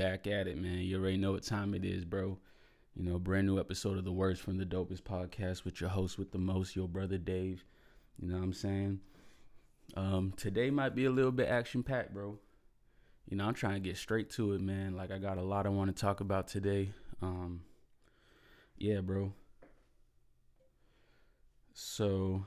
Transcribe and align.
back 0.00 0.26
at 0.26 0.48
it, 0.48 0.56
man. 0.56 0.78
You 0.78 0.98
already 0.98 1.18
know 1.18 1.32
what 1.32 1.42
time 1.42 1.74
it 1.74 1.84
is, 1.84 2.06
bro. 2.06 2.38
You 2.96 3.04
know, 3.04 3.18
brand 3.18 3.46
new 3.46 3.60
episode 3.60 3.98
of 3.98 4.04
the 4.06 4.12
Words 4.12 4.40
from 4.40 4.56
the 4.56 4.64
Dopest 4.64 5.02
podcast 5.02 5.66
with 5.66 5.78
your 5.78 5.90
host 5.90 6.18
with 6.18 6.32
the 6.32 6.38
most, 6.38 6.74
your 6.74 6.88
brother 6.88 7.18
Dave. 7.18 7.66
You 8.18 8.28
know 8.28 8.38
what 8.38 8.44
I'm 8.44 8.52
saying? 8.54 9.00
Um, 9.98 10.32
today 10.38 10.70
might 10.70 10.94
be 10.94 11.04
a 11.04 11.10
little 11.10 11.30
bit 11.30 11.50
action 11.50 11.82
packed, 11.82 12.14
bro. 12.14 12.38
You 13.28 13.36
know, 13.36 13.44
I'm 13.44 13.52
trying 13.52 13.74
to 13.74 13.80
get 13.80 13.98
straight 13.98 14.30
to 14.30 14.54
it, 14.54 14.62
man. 14.62 14.96
Like 14.96 15.10
I 15.10 15.18
got 15.18 15.36
a 15.36 15.42
lot 15.42 15.66
I 15.66 15.68
want 15.68 15.94
to 15.94 16.00
talk 16.00 16.20
about 16.20 16.48
today. 16.48 16.94
Um, 17.20 17.60
yeah, 18.78 19.02
bro. 19.02 19.34
So, 21.74 22.46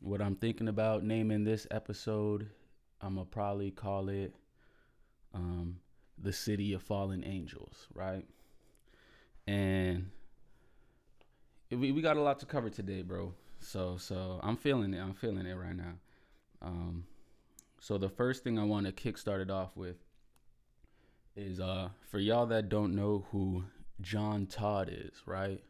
what 0.00 0.20
I'm 0.20 0.34
thinking 0.34 0.66
about 0.66 1.04
naming 1.04 1.44
this 1.44 1.68
episode, 1.70 2.50
I'm 3.00 3.14
gonna 3.14 3.24
probably 3.24 3.70
call 3.70 4.08
it 4.08 4.34
um, 5.32 5.76
"The 6.22 6.32
City 6.32 6.72
of 6.72 6.82
Fallen 6.82 7.24
Angels," 7.24 7.86
right? 7.94 8.26
And 9.46 10.10
we 11.70 11.92
we 11.92 12.02
got 12.02 12.16
a 12.16 12.22
lot 12.22 12.38
to 12.40 12.46
cover 12.46 12.70
today, 12.70 13.02
bro. 13.02 13.34
So 13.60 13.96
so 13.96 14.40
I'm 14.42 14.56
feeling 14.56 14.94
it. 14.94 15.00
I'm 15.00 15.14
feeling 15.14 15.46
it 15.46 15.54
right 15.54 15.76
now. 15.76 15.94
Um, 16.62 17.04
so 17.80 17.98
the 17.98 18.08
first 18.08 18.42
thing 18.42 18.58
I 18.58 18.64
want 18.64 18.86
to 18.86 18.92
kickstart 18.92 19.40
it 19.40 19.50
off 19.50 19.76
with 19.76 19.96
is 21.36 21.60
uh 21.60 21.90
for 22.10 22.18
y'all 22.18 22.46
that 22.46 22.68
don't 22.68 22.94
know 22.94 23.26
who 23.30 23.64
John 24.00 24.46
Todd 24.46 24.90
is, 24.92 25.22
right? 25.26 25.62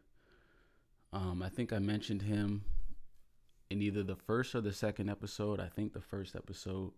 Um, 1.12 1.42
I 1.42 1.48
think 1.48 1.72
I 1.72 1.78
mentioned 1.78 2.22
him 2.22 2.64
in 3.70 3.82
either 3.82 4.02
the 4.02 4.16
first 4.16 4.54
or 4.54 4.60
the 4.60 4.72
second 4.72 5.08
episode. 5.08 5.60
I 5.60 5.66
think 5.66 5.92
the 5.92 6.00
first 6.00 6.36
episode, 6.36 6.92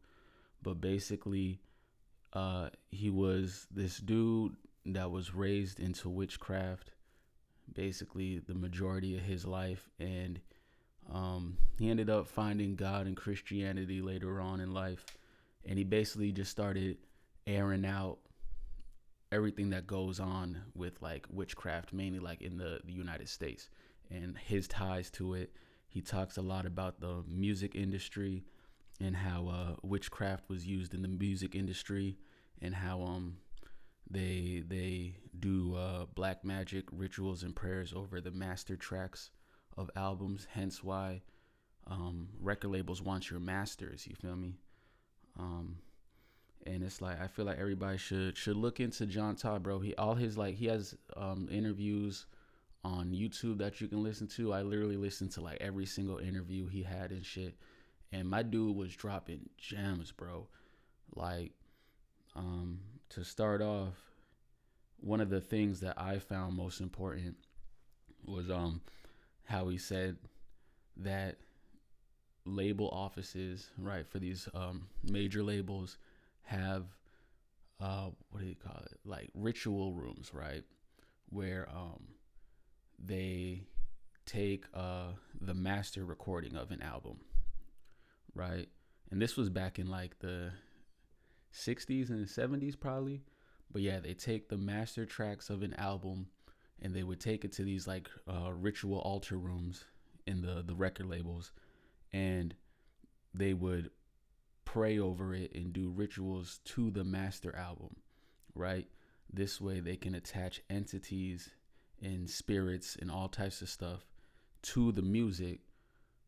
but 0.63 0.81
basically, 0.81 1.61
uh, 2.33 2.71
he 2.91 3.11
was 3.11 3.67
this 3.71 3.99
dude 3.99 4.57
that 4.87 5.11
was 5.11 5.35
raised 5.35 5.81
into 5.81 6.09
witchcraft, 6.09 6.93
basically 7.75 8.39
the 8.39 8.55
majority 8.55 9.17
of 9.17 9.23
his 9.23 9.47
life, 9.47 9.89
and 9.99 10.41
um, 11.13 11.57
he 11.79 11.91
ended 11.91 12.09
up 12.09 12.27
finding 12.27 12.77
God 12.77 13.07
and 13.07 13.17
Christianity 13.17 14.01
later 14.01 14.41
on 14.41 14.61
in 14.61 14.73
life, 14.73 15.05
and 15.65 15.79
he 15.79 15.85
basically 15.85 16.33
just 16.33 16.51
started 16.51 16.99
airing 17.47 17.85
out 17.85 18.19
everything 19.33 19.71
that 19.71 19.87
goes 19.87 20.21
on 20.21 20.61
with 20.75 21.01
like 21.03 21.27
witchcraft, 21.31 21.93
mainly 21.93 22.19
like 22.19 22.43
in 22.43 22.57
the, 22.57 22.81
the 22.85 22.93
United 22.93 23.29
States 23.29 23.69
and 24.11 24.37
his 24.39 24.67
ties 24.69 25.11
to 25.11 25.35
it. 25.35 25.53
He 25.89 26.01
talks 26.01 26.37
a 26.37 26.43
lot 26.43 26.67
about 26.67 27.01
the 27.01 27.23
music 27.29 27.75
industry 27.75 28.45
and 29.01 29.17
how 29.17 29.49
uh, 29.49 29.77
witchcraft 29.83 30.49
was 30.49 30.67
used 30.67 30.95
in 30.95 31.03
the 31.03 31.09
music 31.09 31.55
industry 31.55 32.19
and 32.61 32.75
how 32.75 33.01
um 33.03 33.37
they 34.11 34.63
they 34.67 35.15
do 35.39 35.77
uh, 35.77 36.07
black 36.15 36.45
magic 36.45 36.85
rituals 36.93 37.43
and 37.43 37.55
prayers 37.55 37.93
over 37.95 38.21
the 38.21 38.33
master 38.33 38.77
tracks 38.77 39.31
of 39.77 39.91
albums. 39.95 40.47
Hence 40.53 40.83
why 40.83 41.23
um, 41.87 42.29
record 42.41 42.71
labels 42.71 43.01
want 43.01 43.31
your 43.31 43.41
masters. 43.41 44.07
You 44.07 44.17
feel 44.17 44.37
me? 44.37 44.57
Um, 45.39 45.79
and 46.67 46.83
it's 46.83 47.01
like 47.01 47.21
I 47.21 47.29
feel 47.29 47.45
like 47.45 47.59
everybody 47.59 47.99
should 47.99 48.37
should 48.37 48.57
look 48.57 48.81
into 48.81 49.07
John 49.07 49.37
Todd, 49.37 49.63
bro. 49.63 49.79
He 49.79 49.95
all 49.95 50.15
his 50.15 50.37
like 50.37 50.57
he 50.57 50.67
has 50.67 50.95
um, 51.17 51.49
interviews 51.51 52.27
on 52.85 53.13
YouTube 53.13 53.59
that 53.59 53.81
you 53.81 53.89
can 53.89 54.03
listen 54.03 54.27
to. 54.27 54.53
I 54.53 54.63
literally 54.63 54.97
listened 54.97 55.31
to 55.33 55.41
like 55.41 55.59
every 55.61 55.87
single 55.87 56.19
interview 56.19 56.67
he 56.67 56.83
had 56.83 57.11
and 57.13 57.25
shit. 57.25 57.55
And 58.13 58.29
my 58.29 58.43
dude 58.43 58.77
was 58.77 58.95
dropping 58.95 59.49
gems, 59.57 60.13
bro. 60.13 60.49
Like, 61.15 61.53
um, 62.35 62.81
to 63.11 63.25
start 63.25 63.63
off, 63.63 63.95
one 65.01 65.21
of 65.21 65.31
the 65.31 65.41
things 65.41 65.81
that 65.81 65.95
I 66.01 66.19
found 66.19 66.57
most 66.57 66.81
important 66.81 67.37
was 68.27 68.51
um 68.51 68.83
how 69.45 69.69
he 69.69 69.79
said 69.79 70.17
that 70.99 71.39
label 72.45 72.89
offices, 72.91 73.71
right, 73.79 74.07
for 74.07 74.19
these 74.19 74.49
um 74.55 74.89
major 75.03 75.43
labels 75.43 75.97
have 76.43 76.85
uh 77.81 78.11
what 78.31 78.41
do 78.41 78.47
you 78.47 78.55
call 78.55 78.83
it? 78.85 78.99
Like 79.05 79.31
ritual 79.35 79.93
rooms, 79.95 80.33
right? 80.35 80.65
Where 81.31 81.69
um 81.75 82.09
they 82.99 83.63
take 84.27 84.65
uh, 84.75 85.13
the 85.41 85.55
master 85.55 86.05
recording 86.05 86.57
of 86.57 86.71
an 86.71 86.83
album, 86.83 87.19
right? 88.41 88.69
And 89.11 89.21
this 89.21 89.37
was 89.37 89.51
back 89.51 89.79
in 89.79 89.89
like 89.89 90.19
the 90.21 90.51
60s 91.55 92.09
and 92.09 92.27
70s, 92.27 92.79
probably. 92.79 93.23
But 93.71 93.83
yeah, 93.83 94.01
they 94.01 94.15
take 94.15 94.49
the 94.49 94.57
master 94.57 95.05
tracks 95.05 95.51
of 95.51 95.63
an 95.63 95.75
album 95.75 96.27
and 96.81 96.95
they 96.95 97.03
would 97.03 97.21
take 97.21 97.45
it 97.45 97.53
to 97.53 97.63
these 97.63 97.87
like 97.87 98.09
uh, 98.27 98.53
ritual 98.53 98.99
altar 98.99 99.37
rooms 99.37 99.85
in 100.27 100.41
the, 100.41 100.63
the 100.67 100.75
record 100.75 101.07
labels 101.07 101.53
and 102.13 102.55
they 103.35 103.53
would 103.53 103.91
pray 104.65 104.99
over 104.99 105.35
it 105.35 105.55
and 105.55 105.73
do 105.73 105.91
rituals 105.91 106.61
to 106.65 106.91
the 106.91 107.05
master 107.05 107.55
album, 107.55 107.95
right? 108.55 108.89
This 109.33 109.61
way 109.61 109.81
they 109.81 109.97
can 109.97 110.15
attach 110.15 110.63
entities 110.71 111.51
and 112.03 112.29
spirits 112.29 112.97
and 113.01 113.11
all 113.11 113.29
types 113.29 113.61
of 113.61 113.69
stuff 113.69 114.07
to 114.63 114.93
the 114.93 115.03
music. 115.03 115.61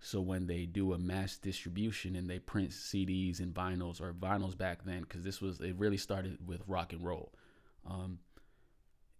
So 0.04 0.20
when 0.20 0.48
they 0.48 0.66
do 0.66 0.94
a 0.94 0.98
mass 0.98 1.36
distribution 1.38 2.16
and 2.16 2.28
they 2.28 2.40
print 2.40 2.70
CDs 2.70 3.38
and 3.38 3.54
vinyls 3.54 4.00
or 4.00 4.12
vinyls 4.12 4.58
back 4.58 4.84
then, 4.84 5.02
because 5.02 5.22
this 5.22 5.40
was 5.40 5.60
it 5.60 5.76
really 5.78 5.96
started 5.96 6.38
with 6.44 6.60
rock 6.66 6.92
and 6.92 7.04
roll, 7.04 7.32
um, 7.88 8.18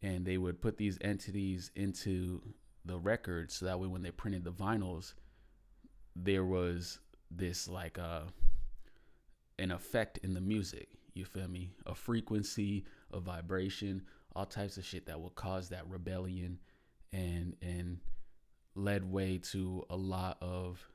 and 0.03 0.27
they 0.27 0.39
would 0.39 0.61
put 0.61 0.77
these 0.77 0.99
entities 1.01 1.71
into 1.77 2.43
the 2.85 2.99
records 2.99 3.55
so 3.55 3.67
that 3.67 3.79
way 3.79 3.87
when 3.87 4.03
they 4.03 4.11
printed 4.11 4.43
the 4.43 4.51
vinyls, 4.51 5.15
there 6.17 6.45
was 6.45 6.99
this 7.31 7.69
like 7.69 7.97
uh 7.97 8.23
an 9.61 9.71
effect 9.71 10.19
in 10.19 10.35
the 10.35 10.41
music. 10.41 10.89
You 11.15 11.25
feel 11.25 11.47
me? 11.47 11.71
A 11.87 11.95
frequency, 11.95 12.85
a 13.13 13.21
vibration, 13.21 14.03
all 14.35 14.47
types 14.47 14.79
of 14.79 14.85
shit 14.85 15.07
that 15.07 15.21
will 15.21 15.31
cause 15.31 15.69
that 15.69 15.89
rebellion 15.89 16.59
and 17.13 17.55
and 17.63 18.01
led 18.75 19.11
way 19.11 19.39
to 19.39 19.85
a 19.91 19.97
lot 19.97 20.39
of 20.41 20.87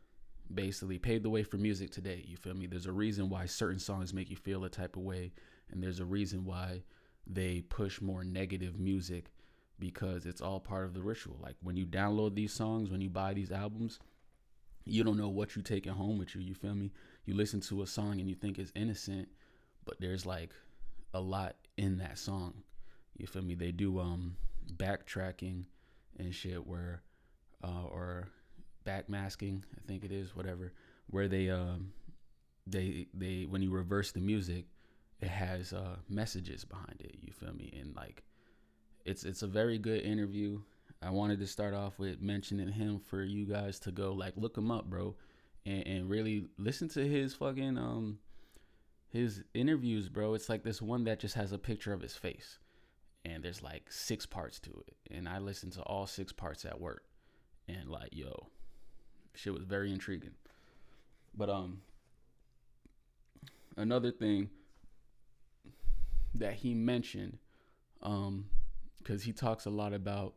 basically 0.54 0.98
paved 0.98 1.24
the 1.24 1.30
way 1.30 1.44
for 1.44 1.58
music 1.58 1.92
today. 1.92 2.24
You 2.26 2.38
feel 2.38 2.54
me? 2.54 2.68
There's 2.68 2.86
a 2.86 2.92
reason 2.92 3.30
why 3.30 3.46
certain 3.46 3.80
songs 3.80 4.14
make 4.14 4.30
you 4.30 4.36
feel 4.36 4.64
a 4.64 4.70
type 4.70 4.96
of 4.96 5.04
way, 5.04 5.32
and 5.70 5.82
there's 5.82 6.00
a 6.00 6.06
reason 6.06 6.46
why 6.46 6.84
they 7.26 7.62
push 7.62 8.02
more 8.02 8.24
negative 8.24 8.80
music 8.80 9.26
because 9.80 10.26
it's 10.26 10.42
all 10.42 10.60
part 10.60 10.86
of 10.86 10.94
the 10.94 11.02
ritual. 11.02 11.38
Like 11.42 11.56
when 11.62 11.78
you 11.78 11.86
download 11.86 12.36
these 12.36 12.54
songs, 12.54 12.90
when 12.90 13.02
you 13.02 13.10
buy 13.10 13.34
these 13.34 13.52
albums, 13.52 14.00
you 14.86 15.04
don't 15.04 15.18
know 15.18 15.30
what 15.30 15.56
you're 15.56 15.64
taking 15.64 15.92
home 15.92 16.18
with 16.18 16.34
you. 16.34 16.42
You 16.42 16.56
feel 16.56 16.74
me? 16.74 16.92
You 17.26 17.36
listen 17.36 17.60
to 17.62 17.82
a 17.82 17.88
song 17.88 18.20
and 18.20 18.30
you 18.30 18.36
think 18.36 18.58
it's 18.58 18.72
innocent, 18.76 19.28
but 19.86 20.00
there's 20.00 20.25
like 20.25 20.51
a 21.13 21.19
lot 21.19 21.56
in 21.78 21.98
that 21.98 22.18
song. 22.18 22.63
You 23.18 23.28
feel 23.28 23.44
me? 23.44 23.56
They 23.56 23.72
do 23.72 24.00
um 24.00 24.38
backtracking 24.75 25.66
and 26.18 26.34
shit 26.34 26.66
where 26.66 27.01
uh 27.63 27.86
or 27.92 28.27
backmasking, 28.86 29.63
I 29.75 29.81
think 29.88 30.04
it 30.04 30.12
is, 30.12 30.36
whatever, 30.36 30.74
where 31.09 31.27
they 31.27 31.50
um 31.50 31.92
they 32.65 33.07
they 33.13 33.45
when 33.50 33.62
you 33.62 33.71
reverse 33.71 34.12
the 34.12 34.21
music, 34.21 34.65
it 35.21 35.30
has 35.30 35.74
uh 35.74 35.98
messages 36.09 36.65
behind 36.65 37.01
it, 37.01 37.18
you 37.21 37.31
feel 37.33 37.54
me? 37.54 37.74
And 37.80 37.95
like 37.95 38.24
it's 39.06 39.24
it's 39.24 39.44
a 39.44 39.48
very 39.48 39.77
good 39.77 40.01
interview. 40.01 40.62
I 41.01 41.12
wanted 41.12 41.39
to 41.39 41.48
start 41.48 41.74
off 41.74 42.00
with 42.00 42.21
mentioning 42.21 42.69
him 42.69 43.00
for 43.00 43.24
you 43.24 43.45
guys 43.45 43.80
to 43.81 43.92
go 43.92 44.13
like 44.13 44.33
look 44.36 44.57
him 44.57 44.71
up, 44.71 44.86
bro, 44.89 45.15
and, 45.65 45.86
and 45.86 46.10
really 46.10 46.48
listen 46.57 46.89
to 46.89 47.07
his 47.07 47.33
fucking 47.33 47.77
um 47.77 48.19
his 49.10 49.44
interviews, 49.53 50.10
bro. 50.10 50.33
It's 50.33 50.50
like 50.50 50.63
this 50.63 50.81
one 50.81 51.06
that 51.06 51.19
just 51.19 51.36
has 51.36 51.51
a 51.51 51.57
picture 51.57 51.94
of 51.94 52.01
his 52.01 52.15
face 52.15 52.60
and 53.27 53.44
there's 53.44 53.62
like 53.62 53.92
six 53.92 54.25
parts 54.25 54.60
to 54.60 54.71
it 54.88 54.95
and 55.12 55.27
i 55.27 55.38
listened 55.38 55.74
to 55.74 55.81
all 55.81 56.07
six 56.07 56.31
parts 56.31 56.65
at 56.65 56.80
work 56.80 57.03
and 57.68 57.90
like 57.90 58.10
yo 58.12 58.48
shit 59.36 59.54
was 59.54 59.64
very 59.64 59.92
intriguing. 59.92 60.36
But 61.36 61.50
um 61.50 61.81
another 63.75 64.12
thing 64.12 64.50
that 66.36 66.54
he 66.54 66.74
mentioned 66.74 67.38
um 68.02 68.46
because 68.98 69.24
he 69.24 69.31
talks 69.31 69.66
a 69.66 69.69
lot 69.69 69.94
about 69.94 70.34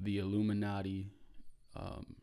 the 0.00 0.18
illuminati 0.18 1.10
um 1.76 2.16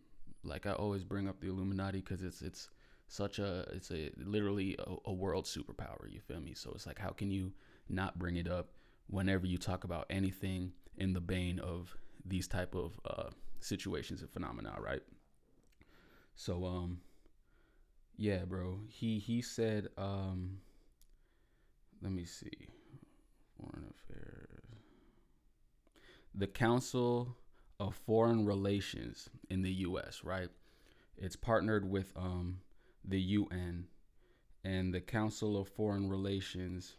like 0.44 0.66
i 0.66 0.72
always 0.72 1.04
bring 1.04 1.28
up 1.28 1.40
the 1.40 1.48
illuminati 1.48 2.00
because 2.00 2.24
it's 2.24 2.42
it's 2.42 2.70
such 3.08 3.40
a 3.40 3.66
it's 3.72 3.92
a 3.92 4.12
literally 4.18 4.76
a, 4.80 4.96
a 5.06 5.14
world 5.14 5.46
superpower 5.46 6.12
you 6.12 6.20
feel 6.20 6.40
me? 6.40 6.54
So 6.54 6.72
it's 6.76 6.86
like 6.86 7.00
how 7.00 7.10
can 7.10 7.32
you 7.32 7.54
not 7.90 8.20
bring 8.20 8.36
it 8.36 8.48
up 8.48 8.70
whenever 9.10 9.46
you 9.46 9.58
talk 9.58 9.84
about 9.86 10.06
anything 10.10 10.74
in 10.98 11.14
the 11.14 11.22
bane 11.22 11.60
of 11.60 11.96
these 12.26 12.48
type 12.48 12.76
of 12.76 13.00
uh, 13.06 13.30
situations 13.60 14.22
and 14.22 14.30
phenomena, 14.30 14.76
right? 14.80 15.02
So 16.36 16.66
um 16.66 17.02
yeah, 18.18 18.46
bro. 18.46 18.82
He 18.90 19.20
he 19.20 19.42
said 19.42 19.88
um 19.98 20.60
let 22.02 22.12
me 22.12 22.26
see. 22.26 22.70
Foreign 23.58 23.86
Affairs. 23.90 24.48
The 26.36 26.48
Council 26.48 27.36
of 27.80 27.96
Foreign 27.96 28.46
Relations 28.46 29.30
in 29.50 29.62
the 29.62 29.72
U.S. 29.72 30.22
Right, 30.24 30.50
it's 31.18 31.36
partnered 31.36 31.90
with 31.90 32.14
um, 32.16 32.60
the 33.04 33.20
UN 33.20 33.88
and 34.64 34.94
the 34.94 35.02
Council 35.02 35.60
of 35.60 35.68
Foreign 35.68 36.10
Relations. 36.10 36.96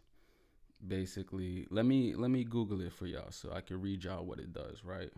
Basically, 0.85 1.67
let 1.69 1.85
me 1.85 2.15
let 2.15 2.31
me 2.31 2.43
Google 2.43 2.81
it 2.81 2.93
for 2.93 3.05
y'all 3.05 3.31
so 3.31 3.51
I 3.53 3.61
can 3.61 3.81
read 3.81 4.03
y'all 4.03 4.25
what 4.25 4.39
it 4.39 4.53
does. 4.53 4.83
Right. 4.83 5.11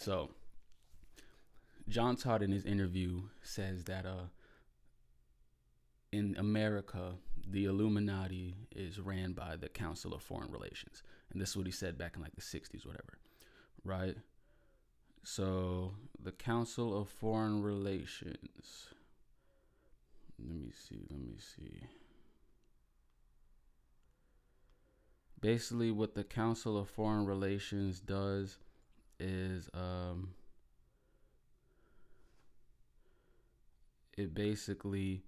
So, 0.00 0.30
John 1.86 2.16
Todd 2.16 2.42
in 2.42 2.52
his 2.52 2.64
interview 2.64 3.20
says 3.42 3.84
that 3.84 4.06
uh, 4.06 4.28
in 6.10 6.36
America, 6.38 7.16
the 7.46 7.66
Illuminati 7.66 8.54
is 8.74 8.98
ran 8.98 9.34
by 9.34 9.56
the 9.56 9.68
Council 9.68 10.14
of 10.14 10.22
Foreign 10.22 10.50
Relations. 10.50 11.02
And 11.30 11.38
this 11.38 11.50
is 11.50 11.56
what 11.58 11.66
he 11.66 11.72
said 11.72 11.98
back 11.98 12.16
in 12.16 12.22
like 12.22 12.34
the 12.34 12.40
60s, 12.40 12.86
whatever. 12.86 13.18
Right? 13.84 14.16
So, 15.22 15.92
the 16.18 16.32
Council 16.32 16.98
of 16.98 17.10
Foreign 17.10 17.62
Relations. 17.62 18.86
Let 20.38 20.56
me 20.56 20.70
see, 20.72 21.06
let 21.10 21.20
me 21.20 21.36
see. 21.36 21.82
Basically, 25.42 25.90
what 25.90 26.14
the 26.14 26.24
Council 26.24 26.78
of 26.78 26.88
Foreign 26.88 27.26
Relations 27.26 28.00
does 28.00 28.56
is 29.20 29.68
um, 29.74 30.30
it 34.16 34.34
basically 34.34 35.22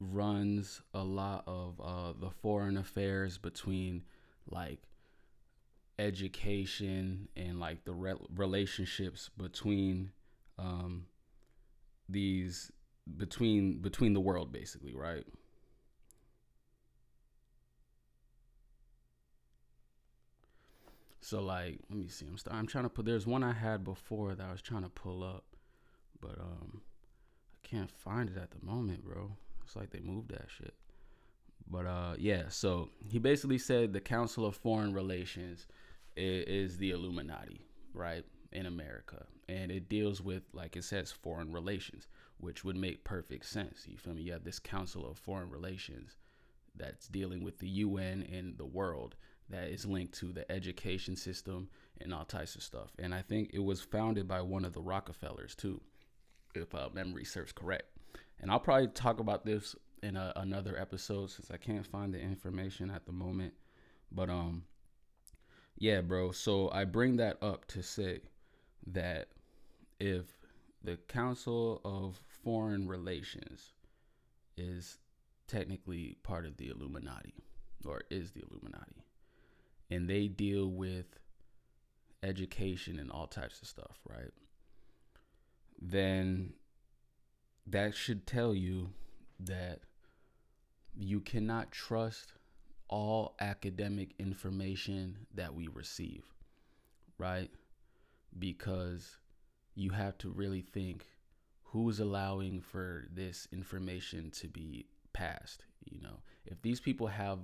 runs 0.00 0.80
a 0.94 1.02
lot 1.02 1.44
of 1.46 1.80
uh, 1.80 2.12
the 2.18 2.30
foreign 2.30 2.76
affairs 2.76 3.38
between 3.38 4.02
like 4.50 4.80
education 5.98 7.28
and 7.36 7.58
like 7.58 7.84
the 7.84 7.92
re- 7.92 8.14
relationships 8.34 9.30
between 9.36 10.10
um, 10.58 11.06
these 12.08 12.70
between 13.16 13.78
between 13.78 14.12
the 14.12 14.20
world 14.20 14.52
basically 14.52 14.94
right 14.94 15.24
so 21.20 21.42
like 21.42 21.78
let 21.90 21.98
me 21.98 22.08
see 22.08 22.26
i'm 22.26 22.36
i'm 22.50 22.66
trying 22.66 22.84
to 22.84 22.90
put 22.90 23.04
there's 23.04 23.26
one 23.26 23.42
i 23.42 23.52
had 23.52 23.84
before 23.84 24.34
that 24.34 24.46
i 24.46 24.52
was 24.52 24.62
trying 24.62 24.82
to 24.82 24.88
pull 24.88 25.22
up 25.24 25.44
but 26.20 26.38
um 26.38 26.80
i 27.54 27.68
can't 27.68 27.90
find 27.90 28.28
it 28.30 28.36
at 28.36 28.50
the 28.50 28.64
moment 28.64 29.04
bro 29.04 29.36
it's 29.68 29.76
like 29.76 29.90
they 29.90 30.00
moved 30.00 30.30
that 30.30 30.46
shit. 30.48 30.72
But 31.70 31.84
uh, 31.84 32.14
yeah. 32.18 32.44
So 32.48 32.88
he 33.06 33.18
basically 33.18 33.58
said 33.58 33.92
the 33.92 34.00
Council 34.00 34.46
of 34.46 34.56
Foreign 34.56 34.94
Relations 34.94 35.66
is, 36.16 36.70
is 36.70 36.78
the 36.78 36.92
Illuminati, 36.92 37.66
right, 37.92 38.24
in 38.50 38.64
America, 38.64 39.26
and 39.46 39.70
it 39.70 39.90
deals 39.90 40.22
with, 40.22 40.42
like 40.54 40.74
it 40.74 40.84
says, 40.84 41.12
foreign 41.12 41.52
relations, 41.52 42.08
which 42.38 42.64
would 42.64 42.76
make 42.76 43.04
perfect 43.04 43.44
sense. 43.44 43.84
You 43.86 43.98
feel 43.98 44.14
me? 44.14 44.22
You 44.22 44.32
have 44.32 44.44
this 44.44 44.58
Council 44.58 45.06
of 45.06 45.18
Foreign 45.18 45.50
Relations 45.50 46.16
that's 46.74 47.08
dealing 47.08 47.44
with 47.44 47.58
the 47.58 47.68
UN 47.68 48.26
and 48.32 48.56
the 48.56 48.64
world 48.64 49.16
that 49.50 49.68
is 49.68 49.86
linked 49.86 50.14
to 50.14 50.32
the 50.32 50.50
education 50.50 51.16
system 51.16 51.68
and 52.00 52.12
all 52.12 52.24
types 52.24 52.54
of 52.54 52.62
stuff. 52.62 52.90
And 52.98 53.14
I 53.14 53.22
think 53.22 53.50
it 53.52 53.62
was 53.62 53.80
founded 53.80 54.28
by 54.28 54.42
one 54.42 54.64
of 54.64 54.72
the 54.72 54.82
Rockefellers 54.82 55.54
too, 55.54 55.80
if 56.54 56.74
uh, 56.74 56.88
memory 56.92 57.24
serves 57.24 57.52
correct 57.52 57.86
and 58.40 58.50
I'll 58.50 58.60
probably 58.60 58.88
talk 58.88 59.20
about 59.20 59.44
this 59.44 59.74
in 60.02 60.16
a, 60.16 60.32
another 60.36 60.78
episode 60.78 61.30
since 61.30 61.50
I 61.50 61.56
can't 61.56 61.86
find 61.86 62.14
the 62.14 62.20
information 62.20 62.90
at 62.90 63.06
the 63.06 63.12
moment. 63.12 63.54
But 64.12 64.30
um, 64.30 64.64
yeah, 65.76 66.00
bro. 66.00 66.30
So 66.32 66.70
I 66.70 66.84
bring 66.84 67.16
that 67.16 67.38
up 67.42 67.66
to 67.68 67.82
say 67.82 68.20
that 68.88 69.28
if 69.98 70.26
the 70.82 70.96
Council 71.08 71.80
of 71.84 72.20
Foreign 72.44 72.86
Relations 72.86 73.72
is 74.56 74.98
technically 75.48 76.16
part 76.22 76.46
of 76.46 76.56
the 76.56 76.68
Illuminati 76.68 77.34
or 77.84 78.02
is 78.10 78.30
the 78.30 78.42
Illuminati, 78.48 79.04
and 79.90 80.08
they 80.08 80.28
deal 80.28 80.68
with 80.68 81.06
education 82.22 82.98
and 82.98 83.10
all 83.10 83.26
types 83.26 83.60
of 83.62 83.68
stuff, 83.68 83.98
right? 84.08 84.32
Then 85.80 86.54
that 87.66 87.94
should 87.94 88.26
tell 88.26 88.54
you 88.54 88.90
that 89.40 89.80
you 90.96 91.20
cannot 91.20 91.70
trust 91.70 92.32
all 92.88 93.36
academic 93.40 94.14
information 94.18 95.26
that 95.34 95.54
we 95.54 95.68
receive, 95.68 96.24
right? 97.18 97.50
Because 98.38 99.18
you 99.74 99.90
have 99.90 100.18
to 100.18 100.30
really 100.30 100.62
think 100.62 101.06
who's 101.62 102.00
allowing 102.00 102.60
for 102.60 103.06
this 103.12 103.46
information 103.52 104.30
to 104.30 104.48
be 104.48 104.86
passed. 105.12 105.64
You 105.84 106.00
know, 106.00 106.20
if 106.46 106.60
these 106.62 106.80
people 106.80 107.06
have 107.06 107.38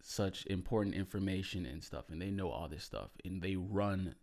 such 0.00 0.46
important 0.46 0.94
information 0.94 1.66
and 1.66 1.82
stuff 1.82 2.04
and 2.10 2.22
they 2.22 2.30
know 2.30 2.50
all 2.50 2.68
this 2.68 2.84
stuff 2.84 3.10
and 3.24 3.42
they 3.42 3.56
run 3.56 4.14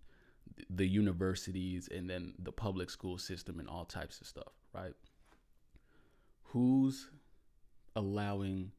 the 0.70 0.88
universities 0.88 1.90
and 1.94 2.10
then 2.10 2.34
the 2.40 2.52
public 2.52 2.90
school 2.90 3.18
system 3.18 3.60
and 3.60 3.68
all 3.68 3.86
types 3.86 4.22
of 4.22 4.28
stuff, 4.28 4.54
right? 4.74 4.94
who's 6.56 7.10
allowing 7.98 8.72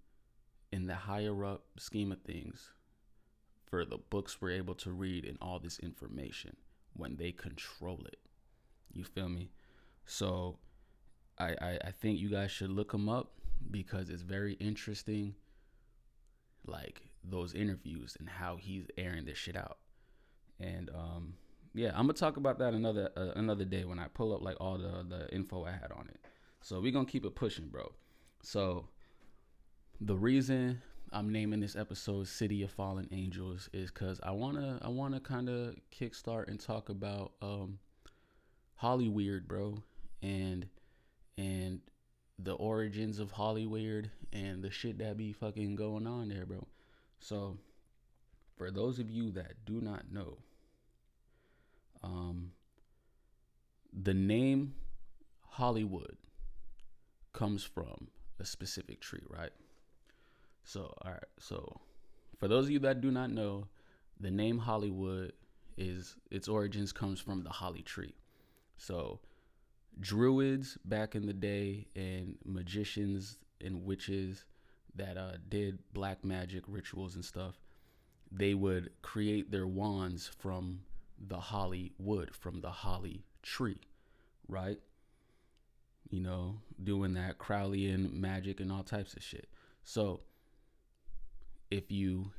in 0.72 0.86
the 0.86 0.94
higher 0.94 1.44
up 1.44 1.62
scheme 1.76 2.10
of 2.10 2.18
things 2.22 2.72
for 3.66 3.84
the 3.84 3.98
books 3.98 4.40
we're 4.40 4.50
able 4.50 4.74
to 4.74 4.90
read 4.90 5.26
and 5.26 5.36
all 5.42 5.58
this 5.58 5.78
information 5.80 6.56
when 6.94 7.16
they 7.16 7.32
control 7.32 8.00
it? 8.06 8.18
You 8.94 9.04
feel 9.04 9.28
me? 9.28 9.50
So 10.06 10.58
I, 11.38 11.54
I, 11.60 11.78
I 11.84 11.90
think 11.90 12.18
you 12.18 12.30
guys 12.30 12.50
should 12.50 12.70
look 12.70 12.92
them 12.92 13.10
up 13.10 13.32
because 13.70 14.08
it's 14.08 14.22
very 14.22 14.54
interesting 14.54 15.34
like 16.68 17.02
those 17.24 17.54
interviews 17.54 18.16
and 18.18 18.28
how 18.28 18.56
he's 18.56 18.86
airing 18.96 19.24
this 19.24 19.38
shit 19.38 19.56
out 19.56 19.78
and 20.60 20.90
um 20.94 21.34
yeah 21.74 21.90
i'm 21.90 22.06
gonna 22.06 22.12
talk 22.12 22.36
about 22.36 22.58
that 22.58 22.72
another 22.72 23.10
uh, 23.16 23.32
another 23.36 23.64
day 23.64 23.84
when 23.84 23.98
i 23.98 24.06
pull 24.08 24.34
up 24.34 24.42
like 24.42 24.56
all 24.60 24.78
the 24.78 25.04
the 25.08 25.28
info 25.34 25.64
i 25.64 25.70
had 25.72 25.90
on 25.92 26.08
it 26.08 26.20
so 26.66 26.80
we're 26.80 26.90
gonna 26.90 27.06
keep 27.06 27.24
it 27.24 27.36
pushing, 27.36 27.68
bro. 27.68 27.92
So 28.42 28.88
the 30.00 30.16
reason 30.16 30.82
I'm 31.12 31.30
naming 31.30 31.60
this 31.60 31.76
episode 31.76 32.26
City 32.26 32.64
of 32.64 32.72
Fallen 32.72 33.06
Angels 33.12 33.70
is 33.72 33.92
cause 33.92 34.18
I 34.20 34.32
wanna 34.32 34.80
I 34.82 34.88
wanna 34.88 35.20
kinda 35.20 35.76
kickstart 35.96 36.48
and 36.48 36.58
talk 36.58 36.88
about 36.88 37.34
um 37.40 37.78
Hollyweird, 38.82 39.46
bro. 39.46 39.80
And 40.22 40.66
and 41.38 41.82
the 42.38 42.54
origins 42.54 43.18
of 43.18 43.32
Hollyweird 43.32 44.10
and 44.32 44.62
the 44.62 44.70
shit 44.70 44.98
that 44.98 45.16
be 45.16 45.32
fucking 45.32 45.76
going 45.76 46.06
on 46.06 46.28
there, 46.28 46.46
bro. 46.46 46.66
So 47.20 47.58
for 48.56 48.70
those 48.70 48.98
of 48.98 49.10
you 49.10 49.30
that 49.32 49.64
do 49.64 49.80
not 49.80 50.12
know, 50.12 50.38
um 52.02 52.52
the 53.92 54.14
name 54.14 54.74
Hollywood 55.48 56.16
comes 57.32 57.64
from 57.64 58.08
a 58.38 58.44
specific 58.44 59.00
tree, 59.00 59.22
right? 59.28 59.52
So, 60.64 60.92
all 61.02 61.12
right. 61.12 61.24
So, 61.38 61.80
for 62.38 62.48
those 62.48 62.66
of 62.66 62.70
you 62.70 62.78
that 62.80 63.00
do 63.00 63.10
not 63.10 63.30
know, 63.30 63.68
the 64.20 64.30
name 64.30 64.58
Hollywood 64.58 65.32
is 65.78 66.16
its 66.30 66.48
origins 66.48 66.92
comes 66.92 67.20
from 67.20 67.42
the 67.42 67.50
holly 67.50 67.82
tree. 67.82 68.14
So, 68.76 69.20
druids 70.00 70.78
back 70.84 71.14
in 71.14 71.26
the 71.26 71.32
day 71.32 71.86
and 71.94 72.36
magicians 72.44 73.38
and 73.64 73.84
witches 73.84 74.44
that 74.94 75.16
uh, 75.16 75.32
did 75.48 75.78
black 75.92 76.24
magic 76.24 76.64
rituals 76.68 77.14
and 77.14 77.24
stuff, 77.24 77.60
they 78.30 78.54
would 78.54 78.90
create 79.02 79.50
their 79.50 79.66
wands 79.66 80.28
from 80.38 80.80
the 81.28 81.38
holly 81.38 81.92
wood, 81.98 82.34
from 82.34 82.60
the 82.60 82.70
holly 82.70 83.24
tree, 83.42 83.80
right? 84.48 84.78
you 86.10 86.20
know, 86.20 86.56
doing 86.82 87.14
that 87.14 87.38
Crowleyan 87.38 88.12
magic 88.12 88.60
and 88.60 88.70
all 88.70 88.82
types 88.82 89.14
of 89.14 89.22
shit. 89.22 89.48
So, 89.84 90.20
if 91.70 91.90
you 91.90 92.30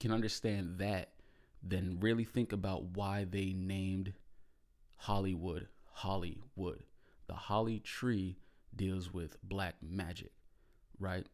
can 0.00 0.12
understand 0.12 0.78
that, 0.78 1.10
then 1.62 1.98
really 2.00 2.24
think 2.24 2.52
about 2.52 2.82
why 2.96 3.24
they 3.24 3.52
named 3.52 4.12
Hollywood 4.96 5.68
Hollywood. 5.92 6.82
The 7.28 7.34
holly 7.34 7.80
tree 7.80 8.38
deals 8.74 9.12
with 9.12 9.36
black 9.42 9.76
magic, 9.82 10.32
right? 10.98 11.26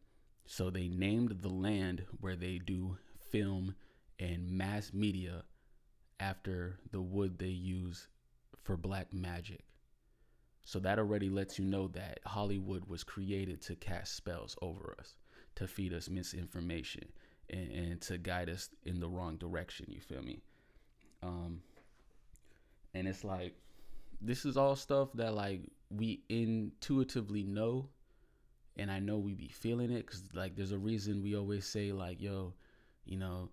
So 0.45 0.69
they 0.69 0.87
named 0.87 1.41
the 1.41 1.49
land 1.49 2.05
where 2.21 2.35
they 2.35 2.59
do 2.59 2.97
film 3.31 3.75
and 4.19 4.51
mass 4.51 4.93
media 4.93 5.43
after 6.19 6.79
the 6.91 7.01
wood 7.01 7.39
they 7.39 7.47
use 7.47 8.07
for 8.63 8.77
black 8.77 9.13
magic 9.13 9.63
So 10.65 10.79
that 10.79 10.99
already 10.99 11.29
lets 11.29 11.57
you 11.59 11.65
know 11.65 11.87
that 11.89 12.19
Hollywood 12.25 12.85
was 12.85 13.03
created 13.03 13.61
to 13.63 13.75
cast 13.75 14.15
spells 14.15 14.57
over 14.61 14.95
us, 14.99 15.15
to 15.55 15.67
feed 15.67 15.93
us 15.93 16.09
misinformation, 16.09 17.11
and, 17.49 17.71
and 17.71 18.01
to 18.01 18.17
guide 18.17 18.49
us 18.49 18.69
in 18.83 18.99
the 18.99 19.07
wrong 19.09 19.37
direction. 19.37 19.85
You 19.89 20.01
feel 20.01 20.21
me? 20.21 20.41
Um, 21.23 21.61
and 22.93 23.07
it's 23.07 23.23
like 23.23 23.55
this 24.23 24.45
is 24.45 24.57
all 24.57 24.75
stuff 24.75 25.09
that 25.13 25.33
like 25.33 25.61
we 25.89 26.23
intuitively 26.29 27.43
know 27.43 27.89
and 28.77 28.89
i 28.89 28.99
know 28.99 29.17
we 29.17 29.33
be 29.33 29.49
feeling 29.49 29.91
it 29.91 30.05
because 30.05 30.23
like 30.33 30.55
there's 30.55 30.71
a 30.71 30.77
reason 30.77 31.21
we 31.21 31.35
always 31.35 31.65
say 31.65 31.91
like 31.91 32.21
yo 32.21 32.53
you 33.05 33.17
know 33.17 33.49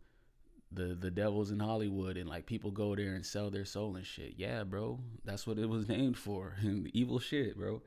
the 0.73 0.95
the 0.95 1.11
devil's 1.11 1.51
in 1.51 1.59
hollywood 1.59 2.17
and 2.17 2.29
like 2.29 2.47
people 2.47 2.71
go 2.71 2.95
there 2.95 3.15
and 3.15 3.27
sell 3.27 3.51
their 3.51 3.65
soul 3.65 3.97
and 3.97 4.07
shit. 4.07 4.35
Yeah 4.37 4.65
bro 4.65 5.01
that's 5.25 5.47
what 5.47 5.59
it 5.59 5.69
was 5.69 5.89
named 5.89 6.17
for 6.17 6.55
evil 6.93 7.19
shit 7.19 7.57
bro. 7.57 7.83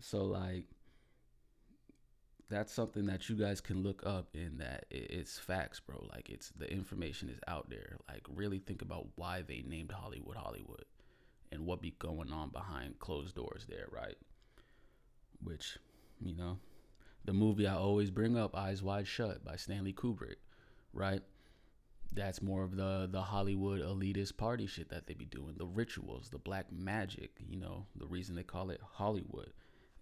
So 0.00 0.24
like 0.24 0.64
that's 2.50 2.72
something 2.72 3.06
that 3.06 3.28
you 3.28 3.36
guys 3.36 3.60
can 3.60 3.82
look 3.82 4.02
up 4.06 4.34
in 4.34 4.58
that 4.58 4.86
it's 4.90 5.38
facts 5.38 5.80
bro. 5.80 6.04
Like 6.12 6.28
it's 6.28 6.50
the 6.50 6.70
information 6.72 7.28
is 7.28 7.38
out 7.46 7.70
there. 7.70 7.98
Like 8.08 8.26
really 8.28 8.58
think 8.58 8.82
about 8.82 9.06
why 9.14 9.42
they 9.42 9.62
named 9.66 9.92
hollywood 9.92 10.36
hollywood 10.36 10.84
and 11.52 11.66
what 11.66 11.80
be 11.80 11.94
going 11.98 12.32
on 12.32 12.50
behind 12.50 12.98
closed 12.98 13.34
doors 13.34 13.66
there, 13.68 13.86
right? 13.90 14.16
Which, 15.42 15.78
you 16.20 16.34
know, 16.34 16.58
the 17.24 17.32
movie 17.32 17.66
I 17.66 17.74
always 17.74 18.10
bring 18.10 18.36
up, 18.36 18.56
Eyes 18.56 18.82
Wide 18.82 19.06
Shut 19.06 19.44
by 19.44 19.56
Stanley 19.56 19.92
Kubrick, 19.92 20.36
right? 20.92 21.22
That's 22.12 22.40
more 22.40 22.64
of 22.64 22.76
the 22.76 23.08
the 23.10 23.20
Hollywood 23.20 23.80
elitist 23.80 24.36
party 24.36 24.66
shit 24.66 24.88
that 24.88 25.06
they 25.06 25.14
be 25.14 25.26
doing, 25.26 25.54
the 25.58 25.66
rituals, 25.66 26.30
the 26.30 26.38
black 26.38 26.72
magic, 26.72 27.32
you 27.46 27.58
know, 27.58 27.86
the 27.96 28.06
reason 28.06 28.34
they 28.34 28.42
call 28.42 28.70
it 28.70 28.80
Hollywood. 28.94 29.52